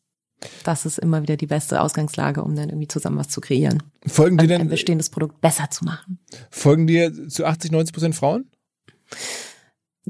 [0.63, 3.83] das ist immer wieder die beste Ausgangslage, um dann irgendwie zusammen was zu kreieren.
[4.05, 6.19] Folgen die Und ein denn, bestehendes Produkt besser zu machen.
[6.49, 8.49] folgen dir zu 80, 90 Prozent Frauen?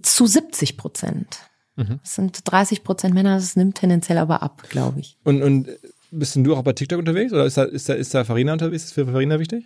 [0.01, 1.39] Zu 70 Prozent.
[1.75, 1.99] Mhm.
[2.03, 5.17] Es sind 30 Prozent Männer, das nimmt tendenziell aber ab, glaube ich.
[5.23, 5.67] Und, und
[6.11, 7.33] bist denn du auch bei TikTok unterwegs?
[7.33, 8.83] Oder ist da, ist da, ist da Farina unterwegs?
[8.83, 9.65] Ist das für Farina wichtig?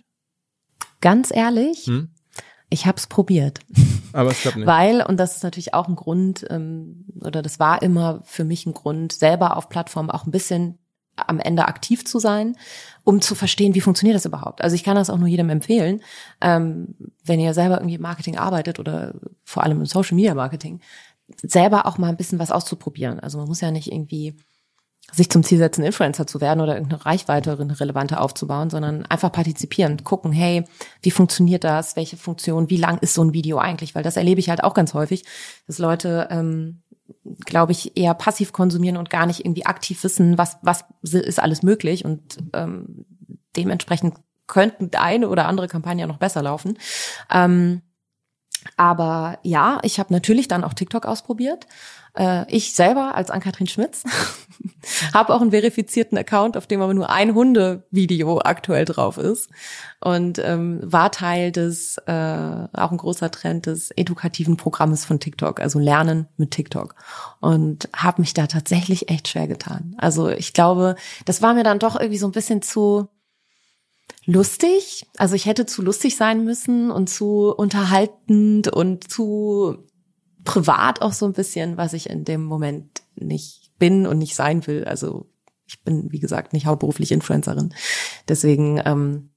[1.00, 2.10] Ganz ehrlich, Hm?
[2.70, 3.60] Ich habe es probiert.
[4.12, 4.66] Aber es klappt nicht.
[4.66, 8.66] Weil, und das ist natürlich auch ein Grund, ähm, oder das war immer für mich
[8.66, 10.78] ein Grund, selber auf Plattformen auch ein bisschen
[11.16, 12.56] am Ende aktiv zu sein,
[13.02, 14.62] um zu verstehen, wie funktioniert das überhaupt.
[14.62, 16.02] Also ich kann das auch nur jedem empfehlen,
[16.40, 20.80] ähm, wenn ihr selber irgendwie im Marketing arbeitet oder vor allem im Social Media Marketing,
[21.42, 23.20] selber auch mal ein bisschen was auszuprobieren.
[23.20, 24.36] Also man muss ja nicht irgendwie
[25.12, 29.32] sich zum Ziel setzen, Influencer zu werden oder irgendeine Reichweite, eine relevante aufzubauen, sondern einfach
[29.32, 30.64] partizipieren, gucken, hey,
[31.02, 34.40] wie funktioniert das, welche Funktion, wie lang ist so ein Video eigentlich, weil das erlebe
[34.40, 35.24] ich halt auch ganz häufig,
[35.66, 36.82] dass Leute, ähm,
[37.46, 41.62] glaube ich, eher passiv konsumieren und gar nicht irgendwie aktiv wissen, was, was ist alles
[41.62, 43.06] möglich und ähm,
[43.56, 44.14] dementsprechend
[44.46, 46.78] könnten eine oder andere Kampagne noch besser laufen.
[47.32, 47.82] Ähm,
[48.76, 51.66] aber ja, ich habe natürlich dann auch TikTok ausprobiert.
[52.14, 54.04] Äh, ich selber als Ann-Kathrin Schmitz
[55.14, 59.50] habe auch einen verifizierten Account, auf dem aber nur ein Hunde-Video aktuell drauf ist.
[60.00, 65.60] Und ähm, war Teil des, äh, auch ein großer Trend des edukativen Programmes von TikTok,
[65.60, 66.94] also Lernen mit TikTok.
[67.40, 69.96] Und habe mich da tatsächlich echt schwer getan.
[69.98, 73.08] Also ich glaube, das war mir dann doch irgendwie so ein bisschen zu
[74.24, 75.06] lustig.
[75.16, 79.88] Also ich hätte zu lustig sein müssen und zu unterhaltend und zu
[80.48, 84.66] privat auch so ein bisschen, was ich in dem Moment nicht bin und nicht sein
[84.66, 84.84] will.
[84.84, 85.26] Also
[85.66, 87.74] ich bin, wie gesagt, nicht hauptberuflich Influencerin.
[88.28, 89.28] Deswegen ähm,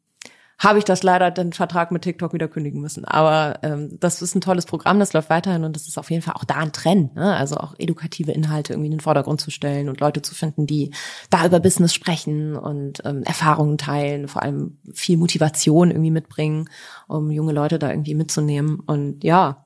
[0.57, 3.03] habe ich das leider den Vertrag mit TikTok wieder kündigen müssen.
[3.03, 6.21] Aber ähm, das ist ein tolles Programm, das läuft weiterhin und das ist auf jeden
[6.21, 7.15] Fall auch da ein Trend.
[7.15, 7.35] Ne?
[7.35, 10.93] Also auch edukative Inhalte irgendwie in den Vordergrund zu stellen und Leute zu finden, die
[11.29, 16.69] da über Business sprechen und ähm, Erfahrungen teilen, vor allem viel Motivation irgendwie mitbringen,
[17.09, 18.79] um junge Leute da irgendwie mitzunehmen.
[18.79, 19.65] Und ja,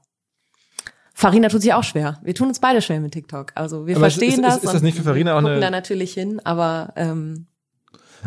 [1.17, 2.19] Farina tut sich auch schwer.
[2.23, 3.53] Wir tun uns beide schwer mit TikTok.
[3.55, 4.63] Also wir Aber ist- verstehen ist- das.
[4.65, 7.47] ist das nicht für Farina auch gucken eine- da natürlich hin, aber ähm,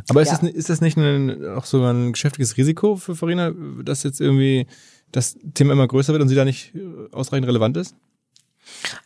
[0.09, 0.39] Aber ist, Ja.
[0.41, 3.53] das, ist das nicht ein, auch so ein geschäftliches Risiko für Farina,
[3.85, 4.67] dass jetzt irgendwie
[5.13, 6.81] das Thema immer größer wird und sie da nicht äh,
[7.13, 7.95] ausreichend relevant ist?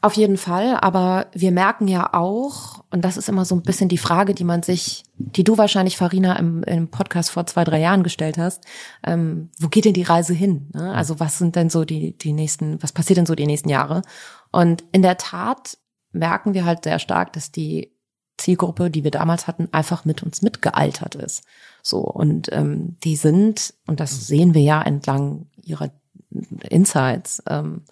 [0.00, 3.88] Auf jeden Fall, aber wir merken ja auch, und das ist immer so ein bisschen
[3.88, 7.80] die Frage, die man sich, die du wahrscheinlich, Farina, im, im Podcast vor zwei, drei
[7.80, 8.64] Jahren gestellt hast,
[9.04, 10.68] ähm, wo geht denn die Reise hin?
[10.74, 10.92] Ne?
[10.92, 14.02] Also was sind denn so die, die nächsten, was passiert denn so die nächsten Jahre?
[14.50, 15.78] Und in der Tat
[16.12, 17.92] merken wir halt sehr stark, dass die
[18.38, 21.44] Zielgruppe, die wir damals hatten, einfach mit uns mitgealtert ist.
[21.82, 25.90] So, und ähm, die sind, und das sehen wir ja entlang ihrer
[26.68, 27.82] Insights, ähm,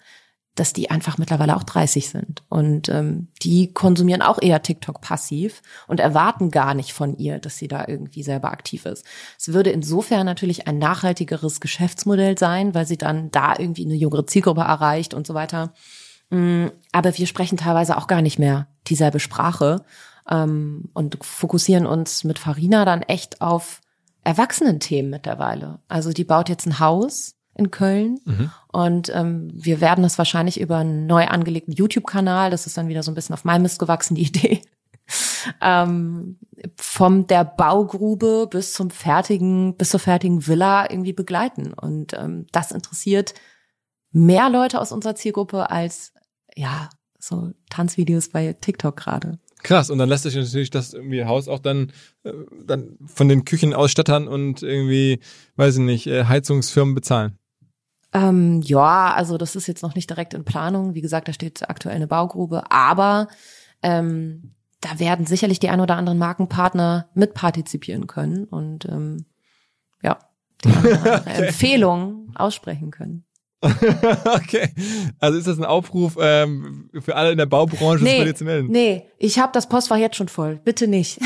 [0.55, 2.43] dass die einfach mittlerweile auch 30 sind.
[2.49, 7.57] Und ähm, die konsumieren auch eher TikTok passiv und erwarten gar nicht von ihr, dass
[7.57, 9.05] sie da irgendwie selber aktiv ist.
[9.39, 14.27] Es würde insofern natürlich ein nachhaltigeres Geschäftsmodell sein, weil sie dann da irgendwie eine jüngere
[14.27, 15.73] Zielgruppe erreicht und so weiter.
[16.29, 19.85] Mm, aber wir sprechen teilweise auch gar nicht mehr dieselbe Sprache
[20.29, 23.79] ähm, und fokussieren uns mit Farina dann echt auf
[24.23, 25.79] Erwachsenenthemen mittlerweile.
[25.87, 28.19] Also die baut jetzt ein Haus in Köln.
[28.25, 28.51] Mhm.
[28.71, 33.03] Und ähm, wir werden das wahrscheinlich über einen neu angelegten YouTube-Kanal, das ist dann wieder
[33.03, 34.61] so ein bisschen auf mein Mist gewachsen, die Idee,
[35.61, 36.37] ähm,
[36.77, 41.73] vom der Baugrube bis zum fertigen, bis zur fertigen Villa irgendwie begleiten.
[41.73, 43.33] Und ähm, das interessiert
[44.11, 46.13] mehr Leute aus unserer Zielgruppe als
[46.55, 46.89] ja
[47.19, 49.39] so Tanzvideos bei TikTok gerade.
[49.63, 51.91] Krass, und dann lässt sich natürlich das irgendwie Haus auch dann,
[52.23, 52.33] äh,
[52.65, 55.19] dann von den Küchenausstattern und irgendwie,
[55.55, 57.37] weiß ich nicht, äh, Heizungsfirmen bezahlen.
[58.13, 60.93] Ähm, ja, also das ist jetzt noch nicht direkt in Planung.
[60.93, 63.27] Wie gesagt, da steht aktuell eine Baugrube, aber
[63.81, 69.25] ähm, da werden sicherlich die ein oder anderen Markenpartner mitpartizipieren können und ähm,
[70.01, 70.19] ja,
[70.63, 71.21] die okay.
[71.25, 73.23] Empfehlungen aussprechen können.
[74.25, 74.69] okay.
[75.19, 78.35] Also ist das ein Aufruf ähm, für alle in der Baubranche, nee, sich bei dir
[78.35, 78.71] zu melden?
[78.71, 80.59] Nee, ich habe das Postfach jetzt schon voll.
[80.63, 81.19] Bitte nicht.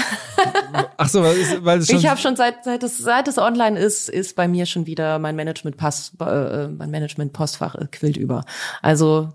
[0.97, 3.37] Ach so, weil es, weil es schon Ich habe schon seit seit es seit es
[3.37, 7.75] online ist, ist bei mir schon wieder mein Management Pass äh, äh mein Management Postfach
[7.75, 8.43] äh, quillt über.
[8.81, 9.33] Also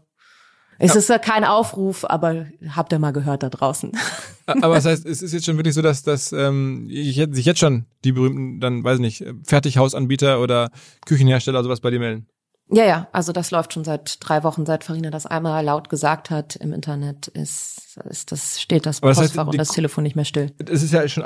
[0.83, 0.99] es ja.
[0.99, 3.93] ist ja kein Aufruf, aber habt ihr mal gehört da draußen.
[4.47, 7.61] Aber das heißt, es ist jetzt schon wirklich so, dass, dass ähm, ich, sich jetzt
[7.61, 10.71] schon die berühmten, dann weiß ich nicht, Fertighausanbieter oder
[11.07, 12.27] Küchenhersteller sowas bei dir melden?
[12.73, 16.31] Ja, ja, also das läuft schon seit drei Wochen, seit Farina das einmal laut gesagt
[16.31, 20.05] hat im Internet, ist, ist das, steht das Aber Postfach das heißt, und das Telefon
[20.05, 20.53] nicht mehr still.
[20.67, 21.25] Es ist ja schon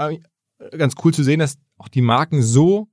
[0.77, 2.89] ganz cool zu sehen, dass auch die Marken so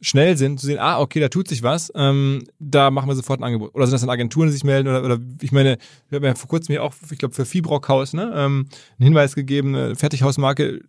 [0.00, 3.40] schnell sind, zu sehen, ah, okay, da tut sich was, ähm, da machen wir sofort
[3.40, 3.74] ein Angebot.
[3.74, 4.88] Oder sind das dann Agenturen, die sich melden?
[4.88, 5.78] Oder, oder ich meine,
[6.08, 8.68] wir haben ja vor kurzem hier auch, ich glaube, für Fibrockhaus ne, ähm,
[8.98, 10.82] einen Hinweis gegeben, eine Fertighausmarke.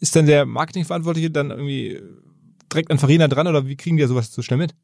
[0.00, 2.00] Ist dann der Marketingverantwortliche dann irgendwie
[2.72, 4.74] direkt an Farina dran oder wie kriegen die ja sowas so schnell mit?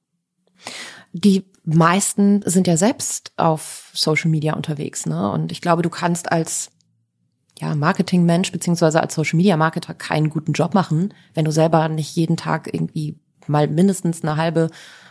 [1.14, 5.30] Die meisten sind ja selbst auf Social Media unterwegs, ne?
[5.30, 6.70] Und ich glaube, du kannst als
[7.58, 12.16] ja, Marketingmensch beziehungsweise als Social Media Marketer keinen guten Job machen, wenn du selber nicht
[12.16, 14.70] jeden Tag irgendwie mal mindestens eine halbe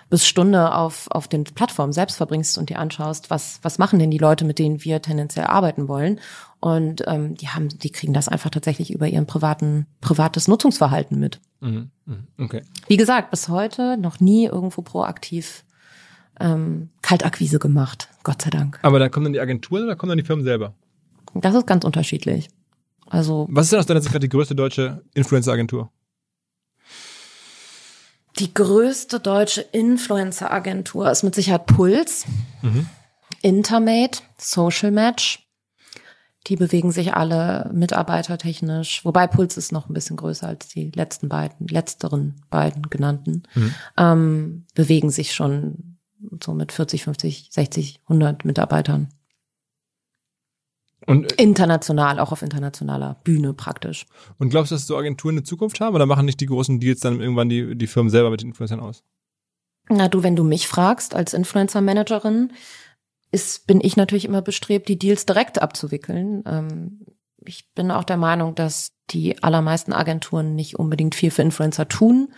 [0.09, 4.11] bis Stunde auf, auf den Plattformen selbst verbringst und dir anschaust, was, was machen denn
[4.11, 6.19] die Leute, mit denen wir tendenziell arbeiten wollen.
[6.59, 11.39] Und ähm, die haben, die kriegen das einfach tatsächlich über ihren privaten, privates Nutzungsverhalten mit.
[11.61, 11.89] Mhm.
[12.05, 12.61] mhm okay.
[12.87, 15.63] Wie gesagt, bis heute noch nie irgendwo proaktiv
[16.39, 18.79] ähm, Kaltakquise gemacht, Gott sei Dank.
[18.81, 20.73] Aber da kommen dann die Agenturen oder kommen dann die Firmen selber?
[21.33, 22.49] Das ist ganz unterschiedlich.
[23.07, 23.47] Also.
[23.49, 25.91] Was ist denn aus deiner Sicht gerade die größte deutsche Influencer-Agentur?
[28.39, 32.25] Die größte deutsche Influencer-Agentur ist mit Sicherheit Puls,
[32.61, 32.87] mhm.
[33.41, 35.47] Intermate, Social Match.
[36.47, 41.29] Die bewegen sich alle mitarbeitertechnisch, wobei Puls ist noch ein bisschen größer als die letzten
[41.29, 43.75] beiden, letzteren beiden genannten, mhm.
[43.97, 45.92] ähm, bewegen sich schon
[46.43, 49.09] so mit 40, 50, 60, 100 Mitarbeitern.
[51.05, 54.05] Und international, auch auf internationaler Bühne praktisch.
[54.37, 57.01] Und glaubst du, dass so Agenturen eine Zukunft haben oder machen nicht die großen Deals
[57.01, 59.03] dann irgendwann die, die Firmen selber mit den Influencern aus?
[59.89, 62.53] Na du, wenn du mich fragst als Influencer-Managerin,
[63.31, 66.43] ist, bin ich natürlich immer bestrebt, die Deals direkt abzuwickeln.
[66.45, 67.05] Ähm,
[67.45, 72.33] ich bin auch der Meinung, dass die allermeisten Agenturen nicht unbedingt viel für Influencer tun,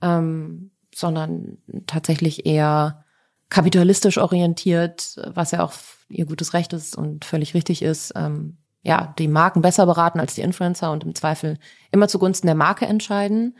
[0.00, 3.04] ähm, sondern tatsächlich eher
[3.48, 5.72] kapitalistisch orientiert, was ja auch
[6.08, 10.34] ihr gutes Recht ist und völlig richtig ist, ähm, ja, die Marken besser beraten als
[10.34, 11.58] die Influencer und im Zweifel
[11.90, 13.56] immer zugunsten der Marke entscheiden.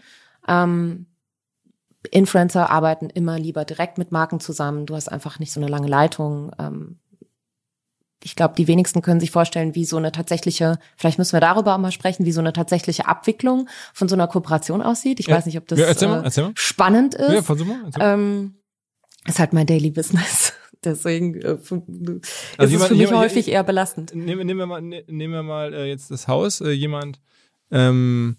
[0.47, 1.07] Ähm,
[2.12, 4.87] Influencer arbeiten immer lieber direkt mit Marken zusammen.
[4.87, 6.53] Du hast einfach nicht so eine lange Leitung.
[6.61, 7.01] Ähm,
[8.22, 11.74] ich glaube, die wenigsten können sich vorstellen, wie so eine tatsächliche, vielleicht müssen wir darüber
[11.74, 15.20] auch mal sprechen, wie so eine tatsächliche Abwicklung von so einer Kooperation aussieht.
[15.20, 15.37] Ich ja.
[15.37, 16.53] weiß nicht, ob das ja, erzähl mal, erzähl mal.
[16.55, 17.32] spannend ist.
[17.32, 18.14] Ja, versuch mal, erzähl mal.
[18.14, 18.55] Ähm,
[19.27, 20.53] ist halt mein Daily Business.
[20.85, 24.14] Deswegen äh, also ist jemand, es für mich jemand, häufig eher belastend.
[24.14, 26.61] Nehmen, nehmen wir mal, ne, nehmen wir mal äh, jetzt das Haus.
[26.61, 27.20] Äh, jemand
[27.70, 28.37] ähm,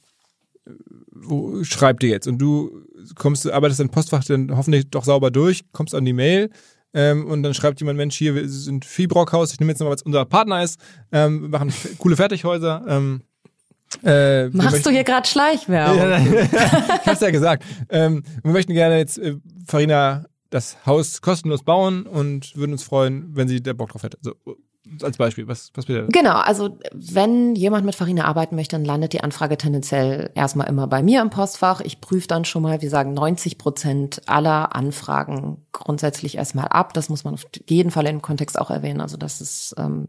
[1.11, 2.83] wo, schreibt dir jetzt und du
[3.15, 6.49] kommst, arbeitest dein Postfach dann hoffentlich doch sauber durch, kommst an die Mail
[6.93, 10.01] ähm, und dann schreibt jemand, Mensch, hier wir sind Viehbrockhaus, ich nehme jetzt mal, was
[10.01, 10.79] unser Partner ist,
[11.11, 12.83] ähm, wir machen coole Fertighäuser.
[12.87, 13.21] Ähm,
[14.03, 16.33] äh, Machst du hier gerade Schleichwerbung?
[17.01, 17.63] Ich hab's ja gesagt.
[17.89, 19.35] Ähm, wir möchten gerne jetzt äh,
[19.65, 24.17] Farina das Haus kostenlos bauen und würden uns freuen, wenn sie der Bock drauf hätte.
[24.21, 24.33] So,
[25.01, 26.07] als Beispiel, was, was bitte?
[26.11, 30.87] Genau, also wenn jemand mit Farina arbeiten möchte, dann landet die Anfrage tendenziell erstmal immer
[30.87, 31.81] bei mir im Postfach.
[31.81, 36.93] Ich prüfe dann schon mal, wir sagen 90 Prozent aller Anfragen grundsätzlich erstmal ab.
[36.93, 39.01] Das muss man auf jeden Fall im Kontext auch erwähnen.
[39.01, 40.07] Also das ist, ähm,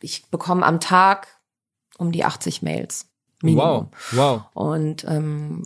[0.00, 1.28] ich bekomme am Tag
[1.98, 3.06] um die 80 Mails.
[3.42, 3.90] Minimum.
[4.12, 4.42] Wow, wow.
[4.54, 5.62] Und ähm,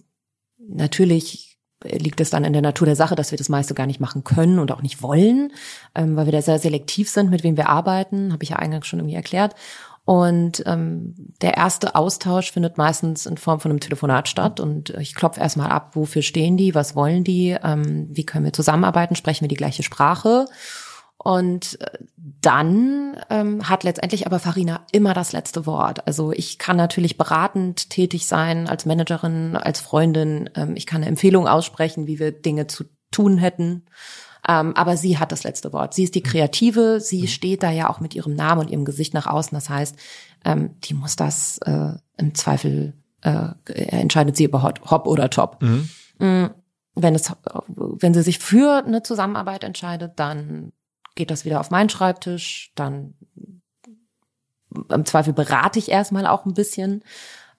[0.59, 4.01] natürlich liegt es dann in der Natur der Sache, dass wir das meiste gar nicht
[4.01, 5.53] machen können und auch nicht wollen,
[5.95, 8.87] ähm, weil wir da sehr selektiv sind, mit wem wir arbeiten, habe ich ja eingangs
[8.87, 9.55] schon irgendwie erklärt.
[10.07, 14.61] Und ähm, der erste Austausch findet meistens in Form von einem Telefonat statt.
[14.61, 18.53] Und ich klopfe erstmal ab, wofür stehen die, was wollen die, ähm, wie können wir
[18.53, 20.45] zusammenarbeiten, sprechen wir die gleiche Sprache.
[21.25, 21.87] Und äh,
[22.43, 26.07] dann ähm, hat letztendlich aber Farina immer das letzte Wort.
[26.07, 30.51] Also ich kann natürlich beratend tätig sein als Managerin, als Freundin.
[30.55, 33.87] Ähm, ich kann eine Empfehlung aussprechen, wie wir Dinge zu tun hätten.
[34.47, 35.95] Ähm, aber sie hat das letzte Wort.
[35.95, 37.01] Sie ist die Kreative.
[37.01, 37.29] Sie mhm.
[37.29, 39.57] steht da ja auch mit ihrem Namen und ihrem Gesicht nach außen.
[39.57, 39.97] Das heißt,
[40.45, 45.63] ähm, die muss das äh, im Zweifel äh, entscheidet sie über Hop oder Top.
[45.63, 45.89] Mhm.
[46.19, 46.51] Mm,
[46.95, 47.33] wenn es,
[47.67, 50.73] wenn sie sich für eine Zusammenarbeit entscheidet, dann
[51.15, 53.15] geht das wieder auf meinen Schreibtisch, dann
[54.89, 57.05] im Zweifel berate ich erstmal auch ein bisschen,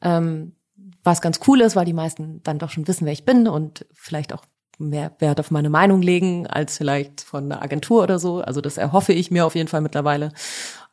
[0.01, 0.55] ähm,
[1.03, 3.85] was ganz cool ist, weil die meisten dann doch schon wissen, wer ich bin und
[3.93, 4.43] vielleicht auch
[4.77, 8.41] mehr Wert auf meine Meinung legen als vielleicht von einer Agentur oder so.
[8.41, 10.31] Also das erhoffe ich mir auf jeden Fall mittlerweile.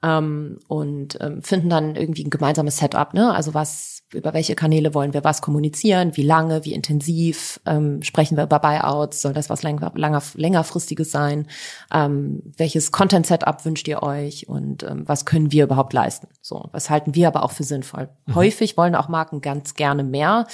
[0.03, 3.33] Ähm, und ähm, finden dann irgendwie ein gemeinsames Setup, ne?
[3.35, 8.37] Also was über welche Kanäle wollen wir was kommunizieren, wie lange, wie intensiv, ähm, sprechen
[8.37, 11.47] wir über Buyouts, soll das was länger, langer, längerfristiges sein,
[11.93, 16.29] ähm, welches Content-Setup wünscht ihr euch und ähm, was können wir überhaupt leisten.
[16.41, 18.09] So, was halten wir aber auch für sinnvoll.
[18.27, 18.35] Mhm.
[18.35, 20.47] Häufig wollen auch Marken ganz gerne mehr,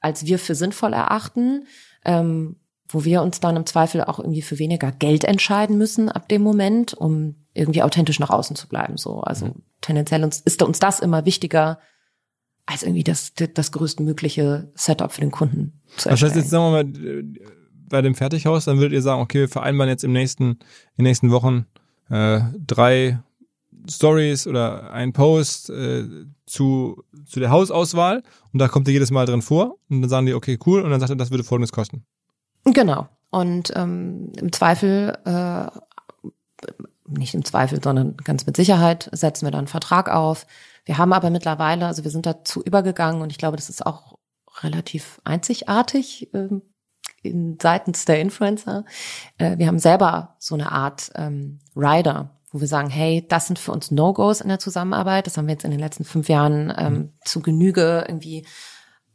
[0.00, 1.66] als wir für sinnvoll erachten.
[2.04, 2.56] Ähm,
[2.88, 6.42] wo wir uns dann im Zweifel auch irgendwie für weniger Geld entscheiden müssen ab dem
[6.42, 8.96] Moment, um irgendwie authentisch nach außen zu bleiben.
[8.96, 9.62] So, also mhm.
[9.80, 11.78] tendenziell uns, ist uns das immer wichtiger,
[12.66, 16.32] als irgendwie das, das größtmögliche Setup für den Kunden zu erstellen.
[16.32, 17.24] Das heißt, jetzt sagen wir mal,
[17.88, 20.58] bei dem Fertighaus, dann würdet ihr sagen, okay, wir vereinbaren jetzt im nächsten, in
[20.98, 21.66] den nächsten Wochen
[22.10, 23.20] äh, drei
[23.88, 26.04] Stories oder ein Post äh,
[26.46, 30.26] zu, zu der Hausauswahl und da kommt ihr jedes Mal drin vor und dann sagen
[30.26, 32.04] die, okay, cool, und dann sagt er, das würde folgendes kosten.
[32.64, 33.08] Genau.
[33.30, 35.66] Und ähm, im Zweifel, äh,
[37.08, 40.46] nicht im Zweifel, sondern ganz mit Sicherheit setzen wir dann einen Vertrag auf,
[40.86, 44.18] wir haben aber mittlerweile, also wir sind dazu übergegangen und ich glaube, das ist auch
[44.62, 46.48] relativ einzigartig äh,
[47.22, 48.84] in, seitens der Influencer.
[49.36, 53.58] Äh, wir haben selber so eine Art ähm, Rider, wo wir sagen, hey, das sind
[53.58, 55.26] für uns No-Gos in der Zusammenarbeit.
[55.26, 57.12] Das haben wir jetzt in den letzten fünf Jahren ähm, mhm.
[57.24, 58.46] zu Genüge irgendwie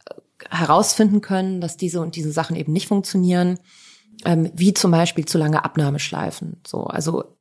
[0.09, 0.15] äh,
[0.49, 3.59] herausfinden können, dass diese und diese Sachen eben nicht funktionieren.
[4.25, 6.61] Ähm, wie zum Beispiel zu lange Abnahmeschleifen.
[6.67, 7.37] So, also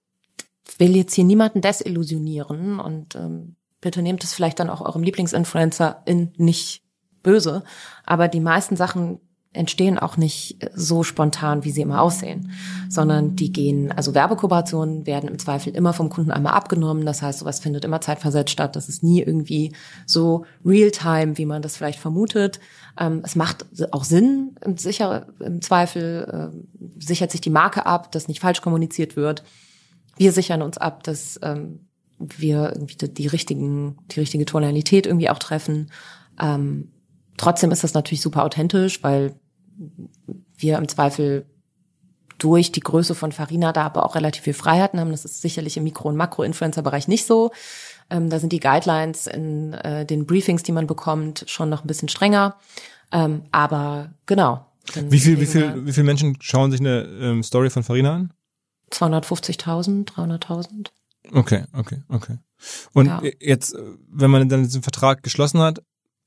[0.79, 6.03] will jetzt hier niemanden desillusionieren und ähm, bitte nehmt es vielleicht dann auch eurem Lieblingsinfluencer
[6.05, 6.83] in nicht
[7.23, 7.63] böse.
[8.05, 9.21] Aber die meisten Sachen
[9.53, 12.53] entstehen auch nicht so spontan, wie sie immer aussehen,
[12.89, 17.05] sondern die gehen, also Werbekooperationen werden im Zweifel immer vom Kunden einmal abgenommen.
[17.05, 18.77] Das heißt, sowas findet immer zeitversetzt statt.
[18.77, 19.75] Das ist nie irgendwie
[20.07, 22.61] so real-time, wie man das vielleicht vermutet.
[22.97, 28.13] Ähm, es macht auch Sinn, im, sicher, im Zweifel äh, sichert sich die Marke ab,
[28.13, 29.43] dass nicht falsch kommuniziert wird.
[30.17, 31.89] Wir sichern uns ab, dass ähm,
[32.21, 35.91] wir irgendwie die, die richtigen, die richtige Tonalität irgendwie auch treffen.
[36.41, 36.93] Ähm,
[37.37, 39.35] trotzdem ist das natürlich super authentisch, weil
[40.57, 41.47] wir im Zweifel
[42.39, 45.11] durch die Größe von Farina da aber auch relativ viel Freiheiten haben.
[45.11, 47.51] Das ist sicherlich im Mikro- und Makro-Influencer-Bereich nicht so.
[48.09, 51.87] Ähm, da sind die Guidelines in äh, den Briefings, die man bekommt, schon noch ein
[51.87, 52.57] bisschen strenger.
[53.13, 54.67] Ähm, aber genau.
[54.95, 58.33] Wie viel, wie viel, wie viel Menschen schauen sich eine ähm, Story von Farina an?
[58.91, 60.89] 250.000, 300.000.
[61.33, 62.39] Okay, okay, okay.
[62.93, 63.23] Und ja.
[63.41, 63.77] jetzt,
[64.09, 65.83] wenn man dann diesen Vertrag geschlossen hat,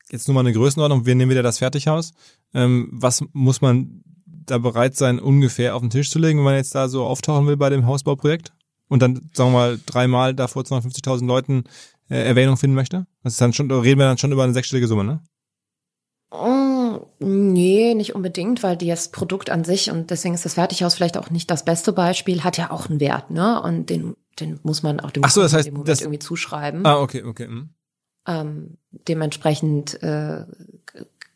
[0.09, 2.13] jetzt nur mal eine Größenordnung, wir nehmen wieder das Fertighaus.
[2.53, 6.55] Ähm, was muss man da bereit sein, ungefähr auf den Tisch zu legen, wenn man
[6.55, 8.53] jetzt da so auftauchen will bei dem Hausbauprojekt?
[8.89, 11.63] Und dann, sagen wir mal, dreimal da vor 250.000 Leuten
[12.09, 13.07] äh, Erwähnung finden möchte?
[13.23, 15.23] Das ist dann schon, reden wir dann schon über eine sechsstellige Summe, ne?
[16.31, 16.72] Mm,
[17.19, 21.29] nee, nicht unbedingt, weil das Produkt an sich und deswegen ist das Fertighaus vielleicht auch
[21.29, 23.61] nicht das beste Beispiel, hat ja auch einen Wert, ne?
[23.61, 26.85] Und den den muss man auch dem Ach so, das heißt, das, irgendwie zuschreiben.
[26.85, 27.45] Ah, okay, okay.
[27.45, 27.69] Hm.
[28.25, 28.77] Ähm,
[29.07, 30.45] dementsprechend äh,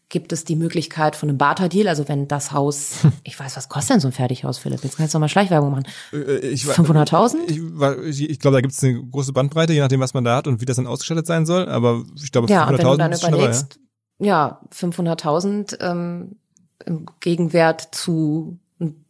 [0.10, 2.94] gibt es die Möglichkeit von einem Barter-Deal, also wenn das Haus,
[3.24, 4.84] ich weiß, was kostet denn so ein Fertighaus, Philipp?
[4.84, 5.86] Jetzt kannst du mal Schleichwerbung machen.
[6.14, 7.36] Äh, 500.000?
[7.48, 10.38] Ich, ich, ich glaube, da gibt es eine große Bandbreite, je nachdem, was man da
[10.38, 11.68] hat und wie das dann ausgestattet sein soll.
[11.68, 13.87] Aber ich glaube, 500.000 ja, und wenn du dann überlegst, dabei, ja,
[14.20, 16.38] ja 500.000 ähm,
[16.86, 19.06] im Gegenwert zu einem,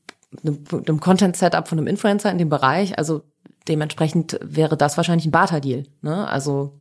[0.72, 3.24] einem Content-Setup von einem Influencer in dem Bereich, also
[3.68, 5.84] dementsprechend wäre das wahrscheinlich ein Barter-Deal.
[6.02, 6.28] Ne?
[6.28, 6.80] Also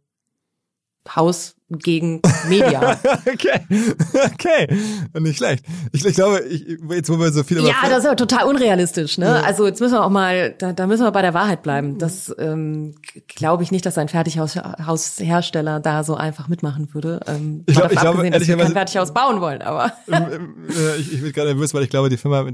[1.15, 2.97] Haus gegen Media.
[3.27, 3.61] okay,
[4.25, 4.69] okay,
[5.19, 5.65] nicht schlecht.
[5.93, 9.19] Ich, ich glaube, ich, jetzt wo wir so viel Ja, das ist ja total unrealistisch.
[9.19, 9.27] Ne?
[9.27, 9.41] Ja.
[9.43, 11.99] Also jetzt müssen wir auch mal, da, da müssen wir bei der Wahrheit bleiben.
[11.99, 12.95] Das ähm,
[13.27, 17.21] glaube ich nicht, dass ein Fertighaushersteller da so einfach mitmachen würde.
[17.27, 19.93] Ähm, ich, glaub, ich glaube, dass wir kein Fertighaus bauen wollen, aber
[20.99, 22.47] ich, ich bin gerade nervös, weil ich glaube, die Firma,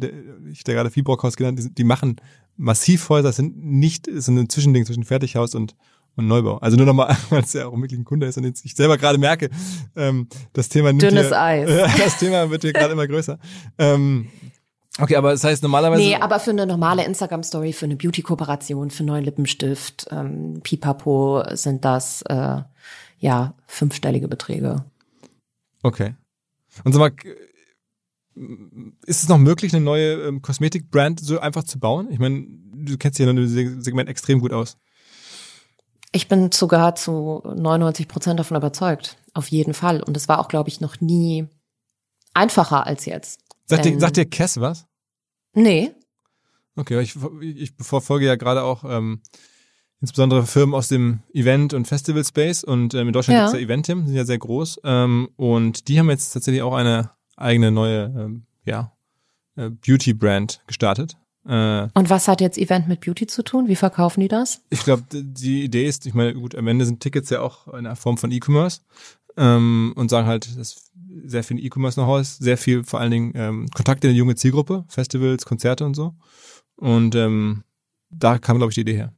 [0.50, 2.16] ich der gerade Fieberhaus genannt, die, die machen
[2.56, 5.74] Massivhäuser, sind nicht so ein Zwischending zwischen Fertighaus und
[6.16, 6.58] und Neubau.
[6.58, 8.98] Also nur nochmal, weil es ja auch wirklich ein Kunde ist und jetzt ich selber
[8.98, 9.50] gerade merke,
[9.96, 11.70] ähm, das Thema nimmt Dünnes hier, Eis.
[11.70, 13.38] Ja, das Thema wird hier gerade immer größer.
[13.78, 14.28] Ähm,
[14.98, 16.02] okay, aber das heißt normalerweise.
[16.02, 21.42] Nee, aber für eine normale Instagram-Story, für eine Beauty-Kooperation, für einen neuen Lippenstift, ähm, Pipapo
[21.52, 22.62] sind das äh,
[23.18, 24.84] ja fünfstellige Beträge.
[25.82, 26.14] Okay.
[26.84, 27.12] Und sag mal,
[29.04, 32.08] ist es noch möglich, eine neue ähm, Kosmetik-Brand so einfach zu bauen?
[32.10, 34.78] Ich meine, du kennst ja das Segment extrem gut aus.
[36.12, 39.16] Ich bin sogar zu 99 Prozent davon überzeugt.
[39.32, 40.02] Auf jeden Fall.
[40.02, 41.48] Und es war auch, glaube ich, noch nie
[42.34, 43.40] einfacher als jetzt.
[43.64, 44.86] Sagt, dir, sagt dir Kess was?
[45.54, 45.92] Nee.
[46.76, 49.22] Okay, ich, ich verfolge ja gerade auch ähm,
[50.00, 53.44] insbesondere Firmen aus dem Event- und Festival-Space und ähm, in Deutschland ja.
[53.44, 56.74] gibt es ja Eventim, sind ja sehr groß ähm, und die haben jetzt tatsächlich auch
[56.74, 58.92] eine eigene neue ähm, ja,
[59.56, 61.16] äh, Beauty-Brand gestartet
[61.48, 63.68] äh, und was hat jetzt Event mit Beauty zu tun?
[63.68, 64.62] Wie verkaufen die das?
[64.70, 67.96] Ich glaube, die Idee ist, ich meine, gut, am Ende sind Tickets ja auch eine
[67.96, 68.80] Form von E-Commerce
[69.36, 70.92] ähm, und sagen halt, dass
[71.24, 74.36] sehr viel E-Commerce noch ist, sehr viel vor allen Dingen ähm, Kontakte in der junge
[74.36, 76.14] Zielgruppe, Festivals, Konzerte und so.
[76.76, 77.64] Und ähm,
[78.10, 79.12] da kam, glaube ich, die Idee her.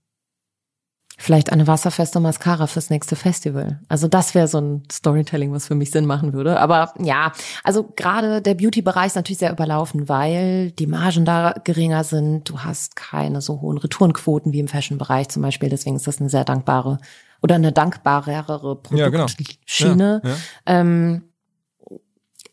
[1.17, 3.79] Vielleicht eine wasserfeste Mascara fürs nächste Festival.
[3.89, 6.59] Also das wäre so ein Storytelling, was für mich Sinn machen würde.
[6.59, 12.03] Aber ja, also gerade der Beauty-Bereich ist natürlich sehr überlaufen, weil die Margen da geringer
[12.03, 12.49] sind.
[12.49, 15.69] Du hast keine so hohen Retourenquoten wie im Fashion-Bereich zum Beispiel.
[15.69, 16.99] Deswegen ist das eine sehr dankbare
[17.41, 19.01] oder eine dankbarere Produktschiene.
[19.01, 20.21] Ja, genau.
[20.25, 20.37] ja, ja.
[20.67, 21.23] Ähm,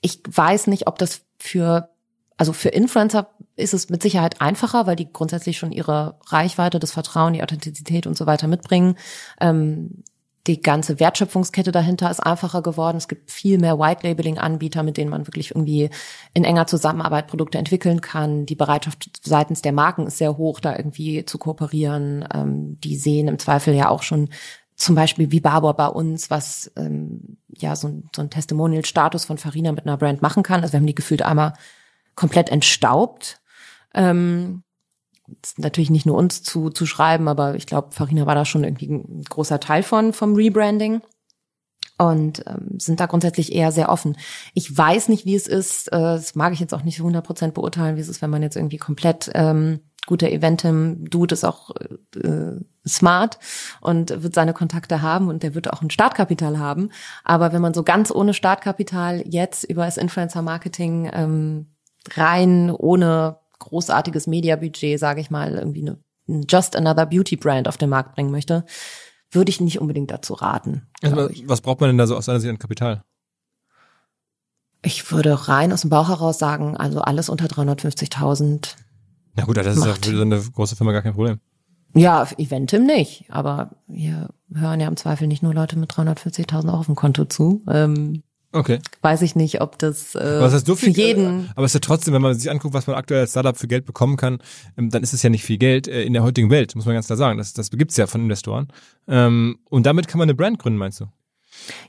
[0.02, 1.90] ich weiß nicht, ob das für
[2.42, 6.92] also für Influencer ist es mit Sicherheit einfacher, weil die grundsätzlich schon ihre Reichweite, das
[6.92, 8.96] Vertrauen, die Authentizität und so weiter mitbringen.
[9.40, 10.04] Ähm,
[10.48, 12.98] die ganze Wertschöpfungskette dahinter ist einfacher geworden.
[12.98, 15.92] Es gibt viel mehr White-Labeling-Anbieter, mit denen man wirklich irgendwie
[16.34, 18.48] in enger Zusammenarbeit Produkte entwickeln kann.
[18.48, 22.28] Die Bereitschaft seitens der Marken ist sehr hoch, da irgendwie zu kooperieren.
[22.34, 24.30] Ähm, die sehen im Zweifel ja auch schon
[24.76, 29.38] zum Beispiel wie Barbour bei uns, was ähm, ja so ein, so ein Testimonial-Status von
[29.38, 30.62] Farina mit einer Brand machen kann.
[30.62, 31.54] Also wir haben die gefühlt einmal
[32.16, 33.41] komplett entstaubt.
[33.94, 34.64] Ähm,
[35.58, 38.90] natürlich nicht nur uns zu, zu schreiben, aber ich glaube, Farina war da schon irgendwie
[38.90, 41.02] ein großer Teil von vom Rebranding
[41.98, 44.18] und ähm, sind da grundsätzlich eher sehr offen.
[44.54, 47.54] Ich weiß nicht, wie es ist, äh, das mag ich jetzt auch nicht 100 Prozent
[47.54, 51.70] beurteilen, wie es ist, wenn man jetzt irgendwie komplett ähm, guter Eventim-Dude ist auch
[52.16, 52.56] äh,
[52.88, 53.38] smart
[53.82, 56.90] und wird seine Kontakte haben und der wird auch ein Startkapital haben.
[57.24, 61.68] Aber wenn man so ganz ohne Startkapital jetzt über das Influencer-Marketing ähm,
[62.16, 65.98] rein ohne großartiges Mediabudget, sage ich mal, irgendwie eine
[66.48, 68.66] Just Another Beauty Brand auf den Markt bringen möchte,
[69.32, 70.88] würde ich nicht unbedingt dazu raten.
[71.02, 73.04] Also, was braucht man denn da so aus seiner Sicht an Kapital?
[74.84, 78.76] Ich würde rein aus dem Bauch heraus sagen, also alles unter 350.000.
[79.38, 79.90] Ja gut, das macht.
[79.90, 81.40] ist ja für so eine große Firma gar kein Problem.
[81.94, 86.86] Ja, Eventim nicht, aber wir hören ja im Zweifel nicht nur Leute mit 350.000 auf
[86.86, 87.62] dem Konto zu.
[87.68, 88.24] Ähm,
[88.54, 88.80] Okay.
[89.02, 91.46] Weiß ich nicht, ob das, äh, das so viel, für jeden.
[91.46, 93.58] Äh, aber es ist ja trotzdem, wenn man sich anguckt, was man aktuell als Startup
[93.58, 94.40] für Geld bekommen kann,
[94.78, 96.94] ähm, dann ist es ja nicht viel Geld äh, in der heutigen Welt, muss man
[96.96, 97.38] ganz klar sagen.
[97.38, 98.68] Das, das gibt's ja von Investoren.
[99.08, 101.06] Ähm, und damit kann man eine Brand gründen, meinst du?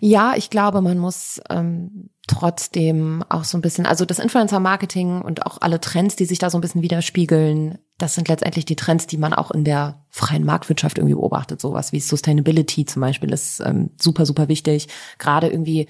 [0.00, 5.46] Ja, ich glaube, man muss ähm, trotzdem auch so ein bisschen, also das Influencer-Marketing und
[5.46, 9.06] auch alle Trends, die sich da so ein bisschen widerspiegeln, das sind letztendlich die Trends,
[9.06, 11.60] die man auch in der freien Marktwirtschaft irgendwie beobachtet.
[11.60, 14.88] Sowas wie Sustainability zum Beispiel ist ähm, super, super wichtig.
[15.18, 15.88] Gerade irgendwie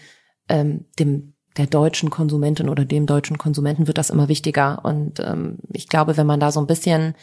[0.48, 4.84] ähm, dem der deutschen Konsumentin oder dem deutschen Konsumenten wird das immer wichtiger.
[4.84, 7.14] Und ähm, ich glaube, wenn man da so ein bisschen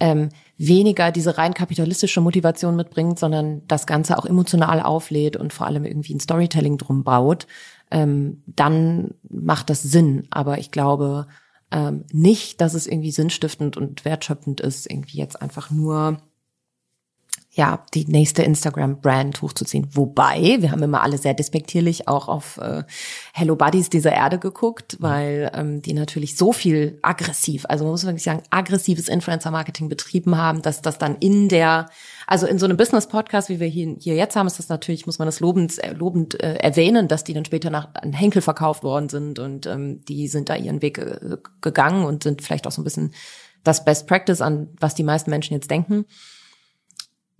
[0.00, 5.66] ähm, weniger diese rein kapitalistische Motivation mitbringt, sondern das Ganze auch emotional auflädt und vor
[5.66, 7.46] allem irgendwie ein Storytelling drum baut,
[7.90, 10.26] ähm, dann macht das Sinn.
[10.30, 11.26] Aber ich glaube
[11.70, 16.18] ähm, nicht, dass es irgendwie sinnstiftend und wertschöpfend ist, irgendwie jetzt einfach nur
[17.56, 19.86] ja, die nächste Instagram-Brand hochzuziehen.
[19.92, 22.82] Wobei, wir haben immer alle sehr despektierlich auch auf äh,
[23.32, 28.04] Hello Buddies dieser Erde geguckt, weil ähm, die natürlich so viel aggressiv, also man muss
[28.04, 31.90] wirklich sagen, aggressives Influencer-Marketing betrieben haben, dass das dann in der,
[32.26, 35.20] also in so einem Business-Podcast, wie wir hier, hier jetzt haben, ist das natürlich, muss
[35.20, 38.82] man das lobend, äh, lobend äh, erwähnen, dass die dann später nach an Henkel verkauft
[38.82, 42.72] worden sind und ähm, die sind da ihren Weg äh, gegangen und sind vielleicht auch
[42.72, 43.14] so ein bisschen
[43.62, 46.04] das Best Practice an, was die meisten Menschen jetzt denken.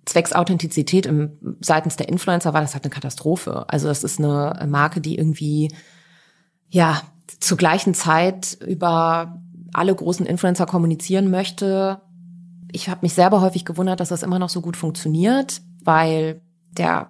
[0.05, 3.65] Zwecks Authentizität im, seitens der Influencer war das halt eine Katastrophe.
[3.67, 5.73] Also das ist eine Marke, die irgendwie
[6.69, 7.01] ja
[7.39, 9.41] zur gleichen Zeit über
[9.73, 12.01] alle großen Influencer kommunizieren möchte.
[12.71, 16.41] Ich habe mich selber häufig gewundert, dass das immer noch so gut funktioniert, weil
[16.71, 17.09] der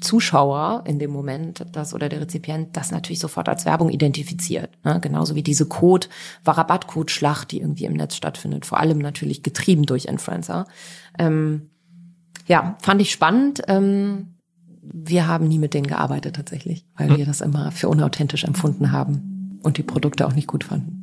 [0.00, 4.70] Zuschauer in dem Moment, das oder der Rezipient, das natürlich sofort als Werbung identifiziert.
[4.84, 5.00] Ne?
[5.00, 6.08] Genauso wie diese Code,
[6.44, 8.66] Rabattcode-Schlacht, die irgendwie im Netz stattfindet.
[8.66, 10.66] Vor allem natürlich getrieben durch Influencer.
[11.18, 11.70] Ähm,
[12.46, 13.62] ja, fand ich spannend.
[13.68, 14.36] Ähm,
[14.82, 17.16] wir haben nie mit denen gearbeitet tatsächlich, weil hm.
[17.16, 21.02] wir das immer für unauthentisch empfunden haben und die Produkte auch nicht gut fanden.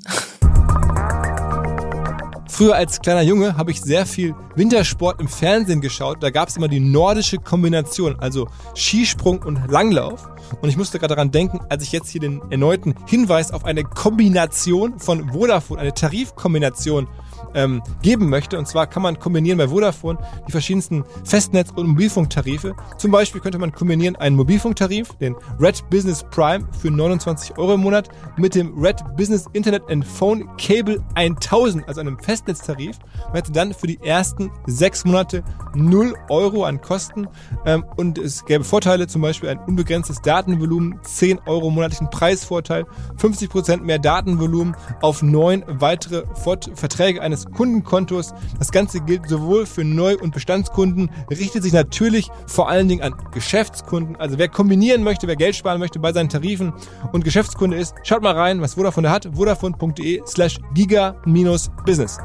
[2.47, 6.21] Früher als kleiner Junge habe ich sehr viel Wintersport im Fernsehen geschaut.
[6.21, 10.29] Da gab es immer die nordische Kombination, also Skisprung und Langlauf.
[10.61, 13.83] Und ich musste gerade daran denken, als ich jetzt hier den erneuten Hinweis auf eine
[13.83, 17.07] Kombination von Vodafone, eine Tarifkombination
[17.53, 18.57] ähm, geben möchte.
[18.57, 22.75] Und zwar kann man kombinieren bei Vodafone die verschiedensten Festnetz- und Mobilfunktarife.
[22.97, 27.81] Zum Beispiel könnte man kombinieren einen Mobilfunktarif, den Red Business Prime für 29 Euro im
[27.81, 32.97] Monat, mit dem Red Business Internet and Phone Cable 1000, also einem Festnetztarif.
[33.25, 35.43] Man hätte dann für die ersten sechs Monate
[35.75, 37.27] 0 Euro an Kosten
[37.65, 42.85] ähm, und es gäbe Vorteile, zum Beispiel ein unbegrenztes Datenvolumen, 10 Euro monatlichen Preisvorteil,
[43.17, 48.33] 50% mehr Datenvolumen auf neun weitere Vert Verträge eines Kundenkontos.
[48.59, 53.15] Das Ganze gilt sowohl für Neu- und Bestandskunden, richtet sich natürlich vor allen Dingen an
[53.31, 54.15] Geschäftskunden.
[54.15, 56.73] Also wer kombinieren möchte, wer Geld sparen möchte bei seinen Tarifen
[57.11, 59.29] und Geschäftskunde ist, schaut mal rein, was Vodafone da hat.
[59.33, 62.19] Vodafone.de slash giga-business.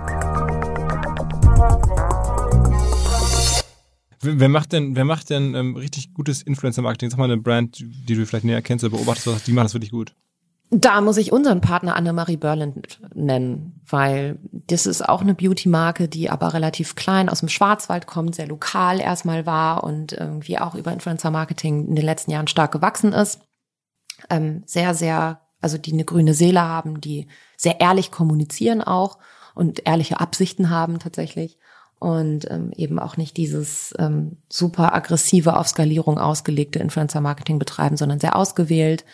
[4.20, 7.10] Wer macht denn, wer macht denn ähm, richtig gutes Influencer-Marketing?
[7.10, 9.92] Sag mal eine Brand, die du vielleicht näher kennst oder beobachtest, die macht das wirklich
[9.92, 10.12] gut.
[10.70, 16.28] Da muss ich unseren Partner Annemarie Berland nennen, weil das ist auch eine Beauty-Marke, die
[16.28, 20.92] aber relativ klein aus dem Schwarzwald kommt, sehr lokal erstmal war und irgendwie auch über
[20.92, 23.40] Influencer-Marketing in den letzten Jahren stark gewachsen ist.
[24.28, 29.18] Ähm, sehr, sehr, also die eine grüne Seele haben, die sehr ehrlich kommunizieren auch
[29.54, 31.56] und ehrliche Absichten haben tatsächlich
[31.98, 38.20] und ähm, eben auch nicht dieses ähm, super aggressive auf Skalierung ausgelegte Influencer-Marketing betreiben, sondern
[38.20, 39.06] sehr ausgewählt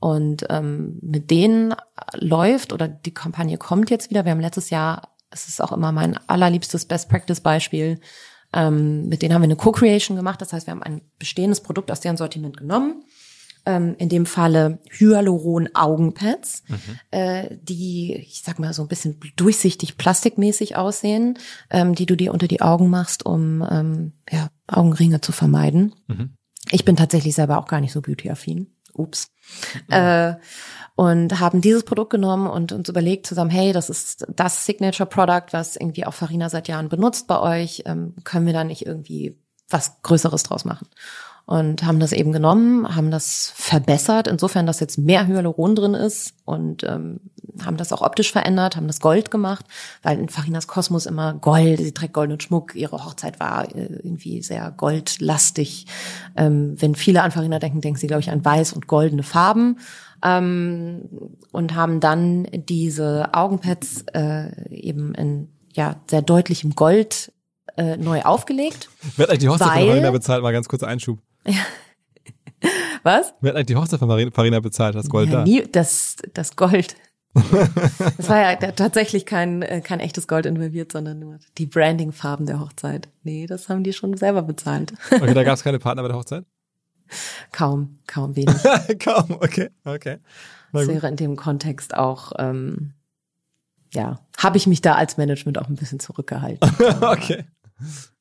[0.00, 1.74] und ähm, mit denen
[2.14, 4.24] läuft oder die Kampagne kommt jetzt wieder.
[4.24, 8.00] Wir haben letztes Jahr, es ist auch immer mein allerliebstes Best Practice Beispiel,
[8.52, 10.40] ähm, mit denen haben wir eine Co-Creation gemacht.
[10.40, 13.04] Das heißt, wir haben ein bestehendes Produkt aus deren Sortiment genommen.
[13.66, 16.78] Ähm, in dem Falle Hyaluron-Augenpads, mhm.
[17.10, 21.38] äh, die, ich sag mal, so ein bisschen durchsichtig plastikmäßig aussehen,
[21.68, 25.94] ähm, die du dir unter die Augen machst, um ähm, ja, Augenringe zu vermeiden.
[26.06, 26.30] Mhm.
[26.70, 28.68] Ich bin tatsächlich selber auch gar nicht so beauty-affin.
[29.00, 29.30] Ups.
[29.88, 29.94] Mhm.
[29.94, 30.34] Äh,
[30.96, 35.46] und haben dieses Produkt genommen und uns überlegt zusammen, hey, das ist das Signature Product,
[35.52, 37.82] was irgendwie auch Farina seit Jahren benutzt bei euch.
[37.86, 39.38] Ähm, können wir da nicht irgendwie
[39.70, 40.88] was Größeres draus machen?
[41.50, 46.34] Und haben das eben genommen, haben das verbessert, insofern, dass jetzt mehr Hyaluron drin ist
[46.44, 47.18] und ähm,
[47.66, 49.66] haben das auch optisch verändert, haben das Gold gemacht,
[50.04, 54.42] weil in Farinas Kosmos immer Gold, sie trägt goldenen Schmuck, ihre Hochzeit war äh, irgendwie
[54.42, 55.86] sehr goldlastig.
[56.36, 59.80] Ähm, wenn viele an Farina denken, denken sie, glaube ich, an weiß und goldene Farben.
[60.24, 61.08] Ähm,
[61.50, 67.32] und haben dann diese Augenpads äh, eben in ja sehr deutlichem Gold
[67.76, 68.88] äh, neu aufgelegt.
[69.18, 70.44] Hat eigentlich die Hochzeit weil, von Farina bezahlt?
[70.44, 71.18] Mal ganz kurzer Einschub.
[71.46, 71.64] Ja.
[73.02, 73.34] Was?
[73.40, 74.94] Wer hat eigentlich die Hochzeit von Farina bezahlt?
[74.94, 75.44] Das Gold ja, da?
[75.44, 76.96] Nie, das, das Gold.
[77.34, 82.60] das war ja tatsächlich kein, äh, kein echtes Gold involviert, sondern nur die Branding-Farben der
[82.60, 83.08] Hochzeit.
[83.22, 84.92] Nee, das haben die schon selber bezahlt.
[85.10, 86.44] Okay, da gab es keine Partner bei der Hochzeit?
[87.52, 88.56] Kaum, kaum wenig.
[88.98, 90.18] kaum, okay, okay.
[90.72, 92.94] Das wäre in dem Kontext auch, ähm,
[93.92, 96.68] ja, habe ich mich da als Management auch ein bisschen zurückgehalten.
[97.00, 97.44] okay,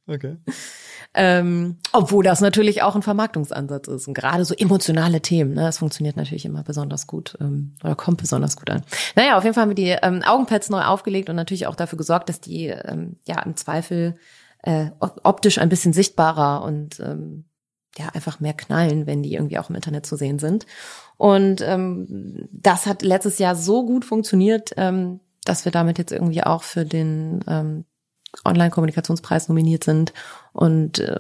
[0.10, 0.38] okay.
[1.14, 4.08] Ähm, obwohl das natürlich auch ein Vermarktungsansatz ist.
[4.08, 8.22] Und gerade so emotionale Themen, ne, das funktioniert natürlich immer besonders gut ähm, oder kommt
[8.22, 8.84] besonders gut an.
[9.16, 11.98] Naja, auf jeden Fall haben wir die ähm, Augenpads neu aufgelegt und natürlich auch dafür
[11.98, 14.16] gesorgt, dass die ähm, ja im Zweifel
[14.62, 17.46] äh, optisch ein bisschen sichtbarer und ähm,
[17.98, 20.66] ja einfach mehr knallen, wenn die irgendwie auch im Internet zu sehen sind.
[21.18, 26.44] Und ähm, das hat letztes Jahr so gut funktioniert, ähm, dass wir damit jetzt irgendwie
[26.44, 27.86] auch für den ähm,
[28.46, 30.14] Online-Kommunikationspreis nominiert sind
[30.54, 31.18] und äh,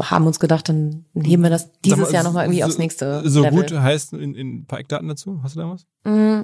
[0.00, 3.28] haben uns gedacht, dann heben wir das dieses mal, Jahr nochmal irgendwie so, aufs nächste.
[3.28, 3.62] So Level.
[3.62, 5.40] gut heißt in, in ein paar Eckdaten dazu?
[5.42, 5.86] Hast du da was?
[6.04, 6.42] Mm,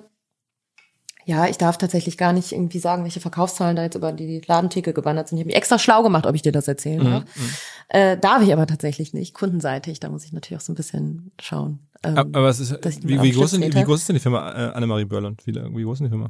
[1.24, 4.92] ja, ich darf tatsächlich gar nicht irgendwie sagen, welche Verkaufszahlen da jetzt über die Ladentheke
[4.92, 5.38] gewandert sind.
[5.38, 7.22] Ich habe mich extra schlau gemacht, ob ich dir das erzählen mhm, darf.
[7.22, 7.50] Mhm.
[7.88, 9.34] Äh, darf ich aber tatsächlich nicht.
[9.34, 11.78] Kundenseitig, da muss ich natürlich auch so ein bisschen schauen.
[12.02, 12.72] Ähm, aber es ist,
[13.06, 15.46] wie, wie, groß sind, wie groß ist denn die Firma äh, Annemarie Börland?
[15.46, 16.28] Wie, wie groß ist denn die Firma?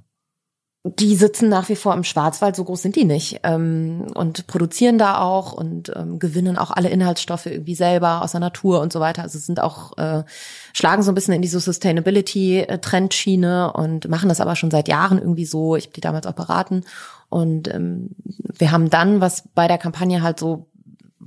[0.85, 4.99] Die sitzen nach wie vor im Schwarzwald, so groß sind die nicht, ähm, und produzieren
[4.99, 8.99] da auch und ähm, gewinnen auch alle Inhaltsstoffe irgendwie selber aus der Natur und so
[8.99, 9.23] weiter.
[9.23, 10.25] Also sind auch, äh,
[10.73, 15.47] schlagen so ein bisschen in diese Sustainability-Trendschiene und machen das aber schon seit Jahren irgendwie
[15.47, 15.77] so.
[15.77, 16.83] Ich habe die damals auch beraten.
[17.29, 18.11] Und ähm,
[18.59, 20.67] wir haben dann, was bei der Kampagne halt so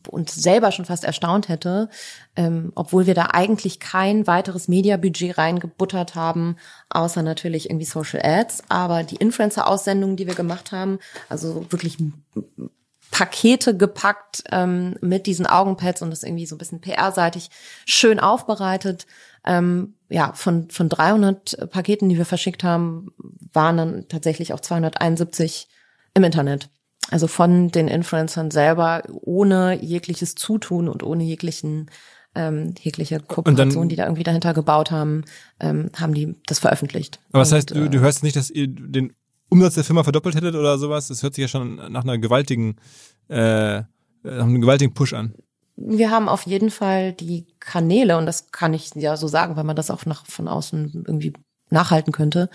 [0.08, 1.90] uns selber schon fast erstaunt hätte,
[2.36, 6.58] ähm, obwohl wir da eigentlich kein weiteres Mediabudget reingebuttert haben,
[6.90, 8.64] außer natürlich irgendwie Social Ads.
[8.70, 11.00] Aber die Influencer-Aussendungen, die wir gemacht haben,
[11.30, 11.98] also wirklich
[13.12, 17.50] Pakete gepackt ähm, mit diesen Augenpads und das irgendwie so ein bisschen PR-seitig
[17.86, 19.06] schön aufbereitet.
[19.46, 23.14] Ähm, ja, von, von 300 Paketen, die wir verschickt haben,
[23.54, 25.70] waren dann tatsächlich auch 271
[26.14, 26.70] im Internet.
[27.12, 31.90] Also von den Influencern selber, ohne jegliches Zutun und ohne jeglichen
[32.36, 35.24] ähm, jegliche Kooperation, die da irgendwie dahinter gebaut haben,
[35.60, 37.20] ähm, haben die das veröffentlicht.
[37.32, 39.14] Aber das heißt, du, du äh, hörst nicht, dass ihr den
[39.50, 41.08] Umsatz der Firma verdoppelt hättet oder sowas?
[41.08, 42.76] Das hört sich ja schon nach einer gewaltigen,
[43.30, 43.84] äh,
[44.24, 45.34] nach einem gewaltigen Push an.
[45.78, 49.66] Wir haben auf jeden Fall die Kanäle, und das kann ich ja so sagen, weil
[49.66, 51.34] man das auch nach, von außen irgendwie
[51.70, 52.50] nachhalten könnte.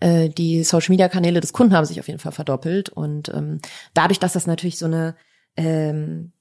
[0.00, 2.88] Äh, die Social-Media-Kanäle des Kunden haben sich auf jeden Fall verdoppelt.
[2.88, 3.60] Und ähm,
[3.94, 5.16] dadurch, dass das natürlich so eine
[5.56, 6.32] ähm,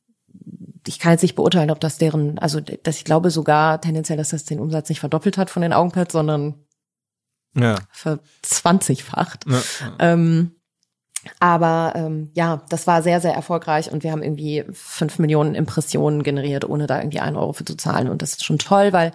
[0.87, 4.29] ich kann jetzt nicht beurteilen, ob das deren, also dass ich glaube sogar tendenziell, dass
[4.29, 6.65] das den Umsatz nicht verdoppelt hat von den Augenpads, sondern
[7.55, 7.75] ja.
[7.91, 9.45] verzwanzigfacht.
[9.47, 9.61] Ja.
[9.99, 10.55] Ähm,
[11.39, 16.23] aber ähm, ja, das war sehr, sehr erfolgreich und wir haben irgendwie fünf Millionen Impressionen
[16.23, 18.09] generiert, ohne da irgendwie einen Euro für zu zahlen.
[18.09, 19.11] Und das ist schon toll, weil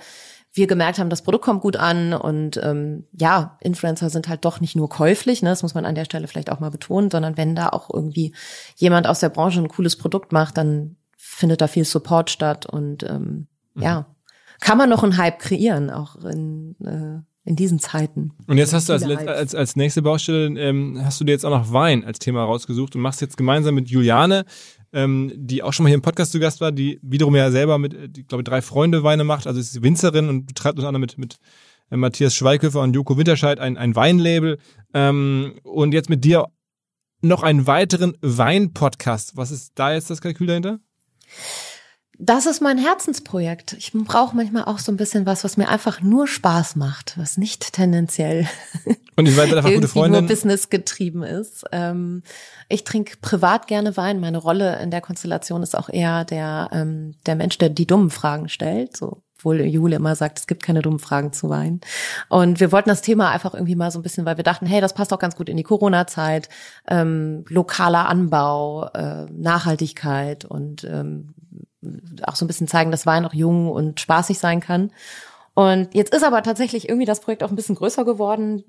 [0.57, 4.61] wir gemerkt haben, das Produkt kommt gut an und ähm, ja, Influencer sind halt doch
[4.61, 7.37] nicht nur käuflich, ne, das muss man an der Stelle vielleicht auch mal betonen, sondern
[7.37, 8.35] wenn da auch irgendwie
[8.77, 13.03] jemand aus der Branche ein cooles Produkt macht, dann findet da viel Support statt und
[13.05, 13.83] ähm, mhm.
[13.83, 14.07] ja,
[14.61, 18.33] kann man noch einen Hype kreieren, auch in äh, in diesen Zeiten.
[18.49, 21.51] Und jetzt hast du als, als, als nächste Baustelle, ähm, hast du dir jetzt auch
[21.51, 24.45] noch Wein als Thema rausgesucht und machst jetzt gemeinsam mit Juliane
[24.97, 27.76] ähm, die auch schon mal hier im Podcast zu Gast war, die wiederum ja selber
[27.78, 31.18] mit, ich glaube, drei Freunde Weine macht, also ist Winzerin und betreibt unter anderem mit,
[31.18, 31.38] mit
[31.90, 34.59] äh, Matthias Schweighöfer und Joko Winterscheid ein, ein Weinlabel
[34.94, 36.47] ähm, und jetzt mit dir
[37.20, 39.36] noch einen weiteren Wein-Podcast.
[39.36, 40.80] Was ist da jetzt das Kalkül dahinter?
[42.19, 43.75] Das ist mein Herzensprojekt.
[43.75, 47.37] Ich brauche manchmal auch so ein bisschen was, was mir einfach nur Spaß macht, was
[47.37, 48.47] nicht tendenziell
[49.17, 50.21] und ich einfach gute Freundin.
[50.21, 51.64] nur Business getrieben ist.
[51.73, 52.23] Ähm,
[52.69, 54.21] ich trinke privat gerne Wein.
[54.21, 58.11] Meine Rolle in der Konstellation ist auch eher der ähm, der Mensch, der die dummen
[58.11, 58.97] Fragen stellt.
[58.97, 61.81] So obwohl Jule immer sagt, es gibt keine dummen Fragen zu Wein.
[62.29, 64.81] Und wir wollten das Thema einfach irgendwie mal so ein bisschen, weil wir dachten, hey,
[64.81, 66.49] das passt auch ganz gut in die Corona-Zeit,
[66.89, 71.35] ähm, lokaler Anbau, äh, Nachhaltigkeit und ähm,
[72.24, 74.93] auch so ein bisschen zeigen, dass Wein auch jung und spaßig sein kann.
[75.55, 78.64] Und jetzt ist aber tatsächlich irgendwie das Projekt auch ein bisschen größer geworden.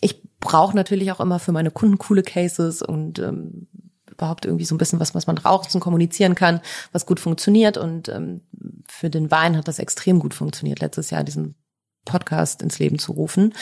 [0.00, 3.66] Ich brauche natürlich auch immer für meine Kunden coole Cases und ähm,
[4.10, 6.60] überhaupt irgendwie so ein bisschen was, was man draußen kommunizieren kann,
[6.92, 7.76] was gut funktioniert.
[7.76, 8.42] Und ähm,
[8.88, 11.56] für den Wein hat das extrem gut funktioniert letztes Jahr, diesen
[12.04, 13.54] Podcast ins Leben zu rufen.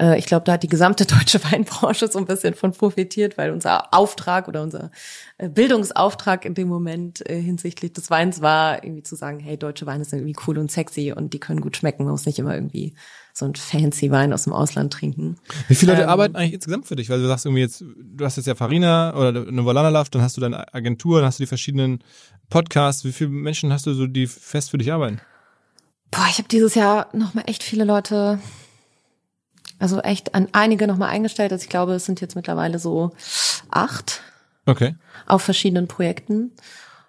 [0.00, 3.50] Äh, ich glaube, da hat die gesamte deutsche Weinbranche so ein bisschen von profitiert, weil
[3.50, 4.90] unser Auftrag oder unser
[5.38, 9.86] äh, Bildungsauftrag in dem Moment äh, hinsichtlich des Weins war, irgendwie zu sagen, hey, deutsche
[9.86, 12.04] Weine sind irgendwie cool und sexy und die können gut schmecken.
[12.04, 12.94] Man muss nicht immer irgendwie
[13.32, 15.36] so ein fancy Wein aus dem Ausland trinken.
[15.68, 17.08] Wie viele Leute ähm, arbeiten eigentlich insgesamt für dich?
[17.08, 20.22] Weil du sagst irgendwie jetzt, du hast jetzt ja Farina oder eine Volana Love, dann
[20.22, 22.02] hast du deine Agentur, dann hast du die verschiedenen
[22.50, 23.04] Podcasts.
[23.04, 25.20] Wie viele Menschen hast du so, die fest für dich arbeiten?
[26.10, 28.38] Boah, ich habe dieses Jahr nochmal echt viele Leute,
[29.78, 31.52] also echt an einige nochmal eingestellt.
[31.52, 33.12] Also ich glaube, es sind jetzt mittlerweile so
[33.70, 34.22] acht.
[34.66, 34.96] Okay.
[35.26, 36.52] Auf verschiedenen Projekten.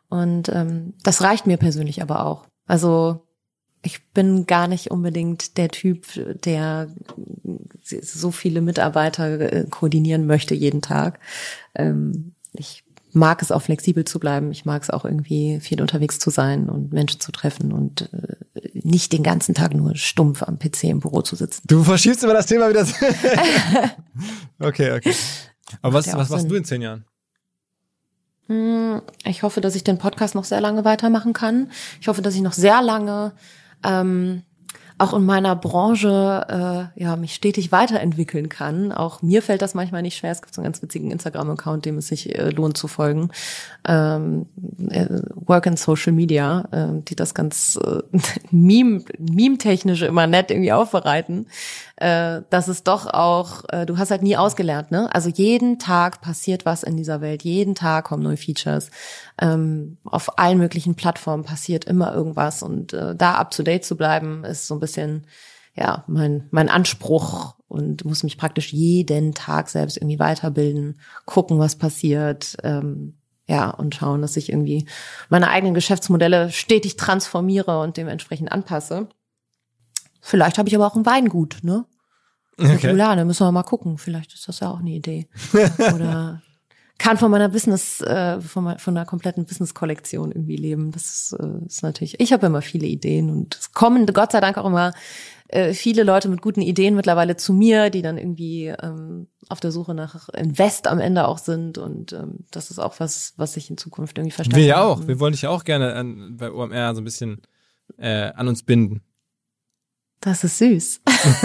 [0.10, 2.46] Und ähm, das reicht mir persönlich aber auch.
[2.66, 3.26] Also
[3.82, 6.06] ich bin gar nicht unbedingt der Typ,
[6.44, 6.90] der
[7.84, 11.20] so viele Mitarbeiter äh, koordinieren möchte jeden Tag.
[11.76, 14.52] Ähm, ich mag es auch flexibel zu bleiben.
[14.52, 18.70] Ich mag es auch irgendwie viel unterwegs zu sein und Menschen zu treffen und äh,
[18.74, 21.64] nicht den ganzen Tag nur stumpf am PC im Büro zu sitzen.
[21.68, 22.86] Du verschiebst immer das Thema wieder.
[24.60, 25.16] okay, okay.
[25.82, 27.06] Aber was, was machst du in zehn Jahren?
[28.48, 31.72] Hm, ich hoffe, dass ich den Podcast noch sehr lange weitermachen kann.
[32.02, 33.34] Ich hoffe, dass ich noch sehr lange
[33.84, 34.44] ähm,
[35.00, 38.92] auch in meiner Branche äh, ja mich stetig weiterentwickeln kann.
[38.92, 40.32] Auch mir fällt das manchmal nicht schwer.
[40.32, 43.30] Es gibt so einen ganz witzigen Instagram-Account, dem es sich äh, lohnt zu folgen.
[43.88, 44.46] Ähm,
[44.90, 48.02] äh, Work in Social Media, äh, die das ganz äh,
[48.52, 51.48] meme, meme-technische immer nett irgendwie aufbereiten.
[52.00, 55.14] Äh, dass es doch auch, äh, du hast halt nie ausgelernt, ne?
[55.14, 57.44] Also jeden Tag passiert was in dieser Welt.
[57.44, 58.90] Jeden Tag kommen neue Features.
[59.42, 63.98] Ähm, auf allen möglichen Plattformen passiert immer irgendwas und äh, da up to date zu
[63.98, 65.28] bleiben, ist so ein bisschen
[65.76, 71.78] ja, mein, mein Anspruch und muss mich praktisch jeden Tag selbst irgendwie weiterbilden, gucken, was
[71.78, 74.88] passiert, ähm, ja, und schauen, dass ich irgendwie
[75.30, 79.10] meine eigenen Geschäftsmodelle stetig transformiere und dementsprechend anpasse.
[80.22, 81.86] Vielleicht habe ich aber auch ein Weingut, ne?
[82.58, 82.92] Okay.
[82.92, 83.98] Mulane, müssen wir mal gucken.
[83.98, 85.28] Vielleicht ist das ja auch eine Idee.
[85.94, 86.42] Oder
[86.98, 90.92] kann von meiner Business, äh, von, meiner, von einer kompletten Business-Kollektion irgendwie leben.
[90.92, 94.42] Das ist, äh, ist natürlich, ich habe immer viele Ideen und es kommen Gott sei
[94.42, 94.94] Dank auch immer
[95.48, 99.72] äh, viele Leute mit guten Ideen mittlerweile zu mir, die dann irgendwie ähm, auf der
[99.72, 103.70] Suche nach Invest am Ende auch sind und ähm, das ist auch was, was ich
[103.70, 105.08] in Zukunft irgendwie verstehen Wir ja auch.
[105.08, 107.42] Wir wollen dich ja auch gerne an, bei OMR so ein bisschen
[107.98, 109.02] äh, an uns binden.
[110.22, 111.02] Das ist süß.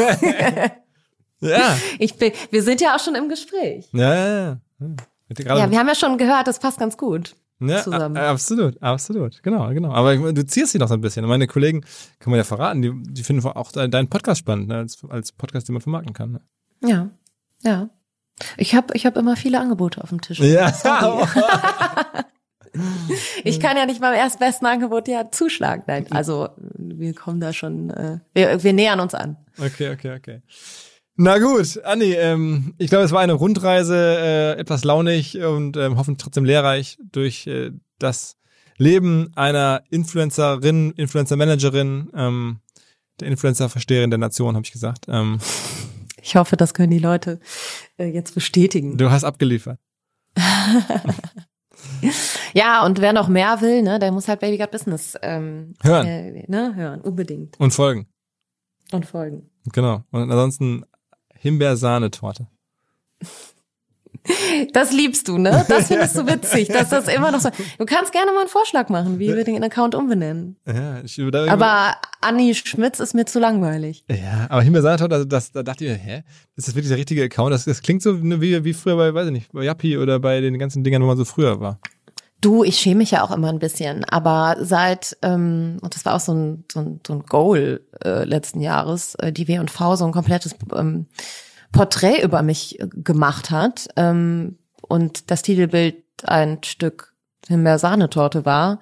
[1.40, 1.78] ja.
[1.98, 3.88] Ich bin, wir sind ja auch schon im Gespräch.
[3.92, 4.96] Ja, ja, ja.
[5.38, 7.34] Ja, wir haben ja schon gehört, das passt ganz gut.
[7.60, 8.16] Ja, zusammen.
[8.16, 9.42] absolut, absolut.
[9.42, 9.92] Genau, genau.
[9.92, 11.24] Aber du ziehst sie noch so ein bisschen.
[11.24, 11.82] Meine Kollegen,
[12.18, 14.76] kann man ja verraten, die, die finden auch deinen Podcast spannend, ne?
[14.76, 16.32] als, als Podcast, den man vermarkten kann.
[16.32, 16.40] Ne?
[16.82, 17.10] Ja,
[17.62, 17.90] ja.
[18.56, 20.40] Ich habe ich hab immer viele Angebote auf dem Tisch.
[20.40, 20.72] Ja.
[23.44, 25.84] ich kann ja nicht beim erstbesten Angebot ja zuschlagen.
[25.86, 29.36] Nein, also wir kommen da schon, äh, wir, wir nähern uns an.
[29.58, 30.42] Okay, okay, okay.
[31.16, 35.96] Na gut, Anni, ähm, ich glaube, es war eine Rundreise, äh, etwas launig und ähm,
[35.96, 37.70] hoffentlich trotzdem lehrreich durch äh,
[38.00, 38.36] das
[38.78, 42.60] Leben einer Influencerin, Influencer-Managerin, ähm,
[43.20, 45.06] der Influencer-Versteherin der Nation, habe ich gesagt.
[45.08, 45.38] Ähm,
[46.20, 47.38] ich hoffe, das können die Leute
[47.96, 48.96] äh, jetzt bestätigen.
[48.96, 49.78] Du hast abgeliefert.
[52.52, 56.06] ja, und wer noch mehr will, ne, der muss halt Baby Got Business ähm, hören.
[56.06, 57.58] Äh, ne, hören, unbedingt.
[57.58, 58.06] Und folgen.
[58.92, 59.50] Und folgen.
[59.72, 60.02] Genau.
[60.10, 60.84] Und ansonsten
[61.34, 62.48] Himbeersahnetorte.
[64.72, 65.64] Das liebst du, ne?
[65.68, 67.50] Das findest du witzig, dass das immer noch so.
[67.78, 70.56] Du kannst gerne mal einen Vorschlag machen, wie wir den Account umbenennen.
[70.66, 74.04] Ja, ich, aber Anni Schmitz ist mir zu langweilig.
[74.08, 76.22] Ja, aber Himbeersahnetorte, also das, da dachte ich mir, hä?
[76.56, 77.52] Ist das wirklich der richtige Account?
[77.52, 80.40] Das, das klingt so wie, wie früher bei, weiß ich nicht, bei Yappi oder bei
[80.40, 81.78] den ganzen Dingern, wo man so früher war.
[82.40, 86.14] Du, ich schäme mich ja auch immer ein bisschen, aber seit, ähm, und das war
[86.14, 90.04] auch so ein, so ein, so ein Goal äh, letzten Jahres, äh, die W&V so
[90.04, 91.06] ein komplettes ähm,
[91.74, 97.12] Porträt über mich äh, gemacht hat ähm, und das Titelbild ein Stück
[97.48, 98.80] Himbeer-Sahnetorte war,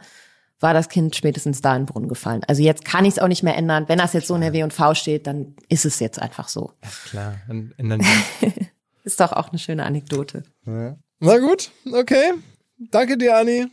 [0.60, 2.42] war das Kind spätestens da in den Brunnen gefallen.
[2.46, 3.88] Also jetzt kann ich es auch nicht mehr ändern.
[3.88, 6.72] Wenn das jetzt so in der W&V steht, dann ist es jetzt einfach so.
[6.82, 8.52] Ja, klar, dann ändern wir.
[9.02, 10.44] ist doch auch eine schöne Anekdote.
[10.66, 10.96] Ja.
[11.18, 12.34] Na gut, okay.
[12.78, 13.66] Danke dir, Anni.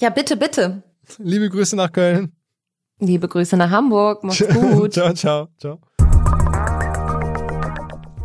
[0.00, 0.82] Ja, bitte, bitte.
[1.18, 2.32] Liebe Grüße nach Köln.
[2.98, 4.24] Liebe Grüße nach Hamburg.
[4.24, 4.92] Mach's gut.
[4.94, 5.80] ciao, ciao, ciao.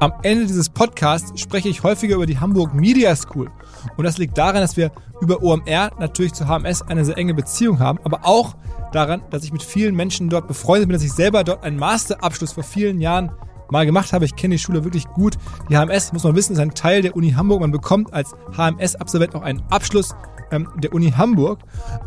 [0.02, 3.52] Am Ende dieses Podcasts spreche ich häufiger über die Hamburg Media School.
[3.98, 4.92] Und das liegt daran, dass wir
[5.22, 8.56] über OMR natürlich zu HMS eine sehr enge Beziehung haben, aber auch
[8.94, 12.54] daran, dass ich mit vielen Menschen dort befreundet bin, dass ich selber dort einen Masterabschluss
[12.54, 13.32] vor vielen Jahren
[13.70, 14.26] mal gemacht habe.
[14.26, 15.38] Ich kenne die Schule wirklich gut.
[15.70, 17.62] Die HMS, muss man wissen, ist ein Teil der Uni Hamburg.
[17.62, 20.16] Man bekommt als HMS-Absolvent auch einen Abschluss
[20.50, 21.60] ähm, der Uni Hamburg.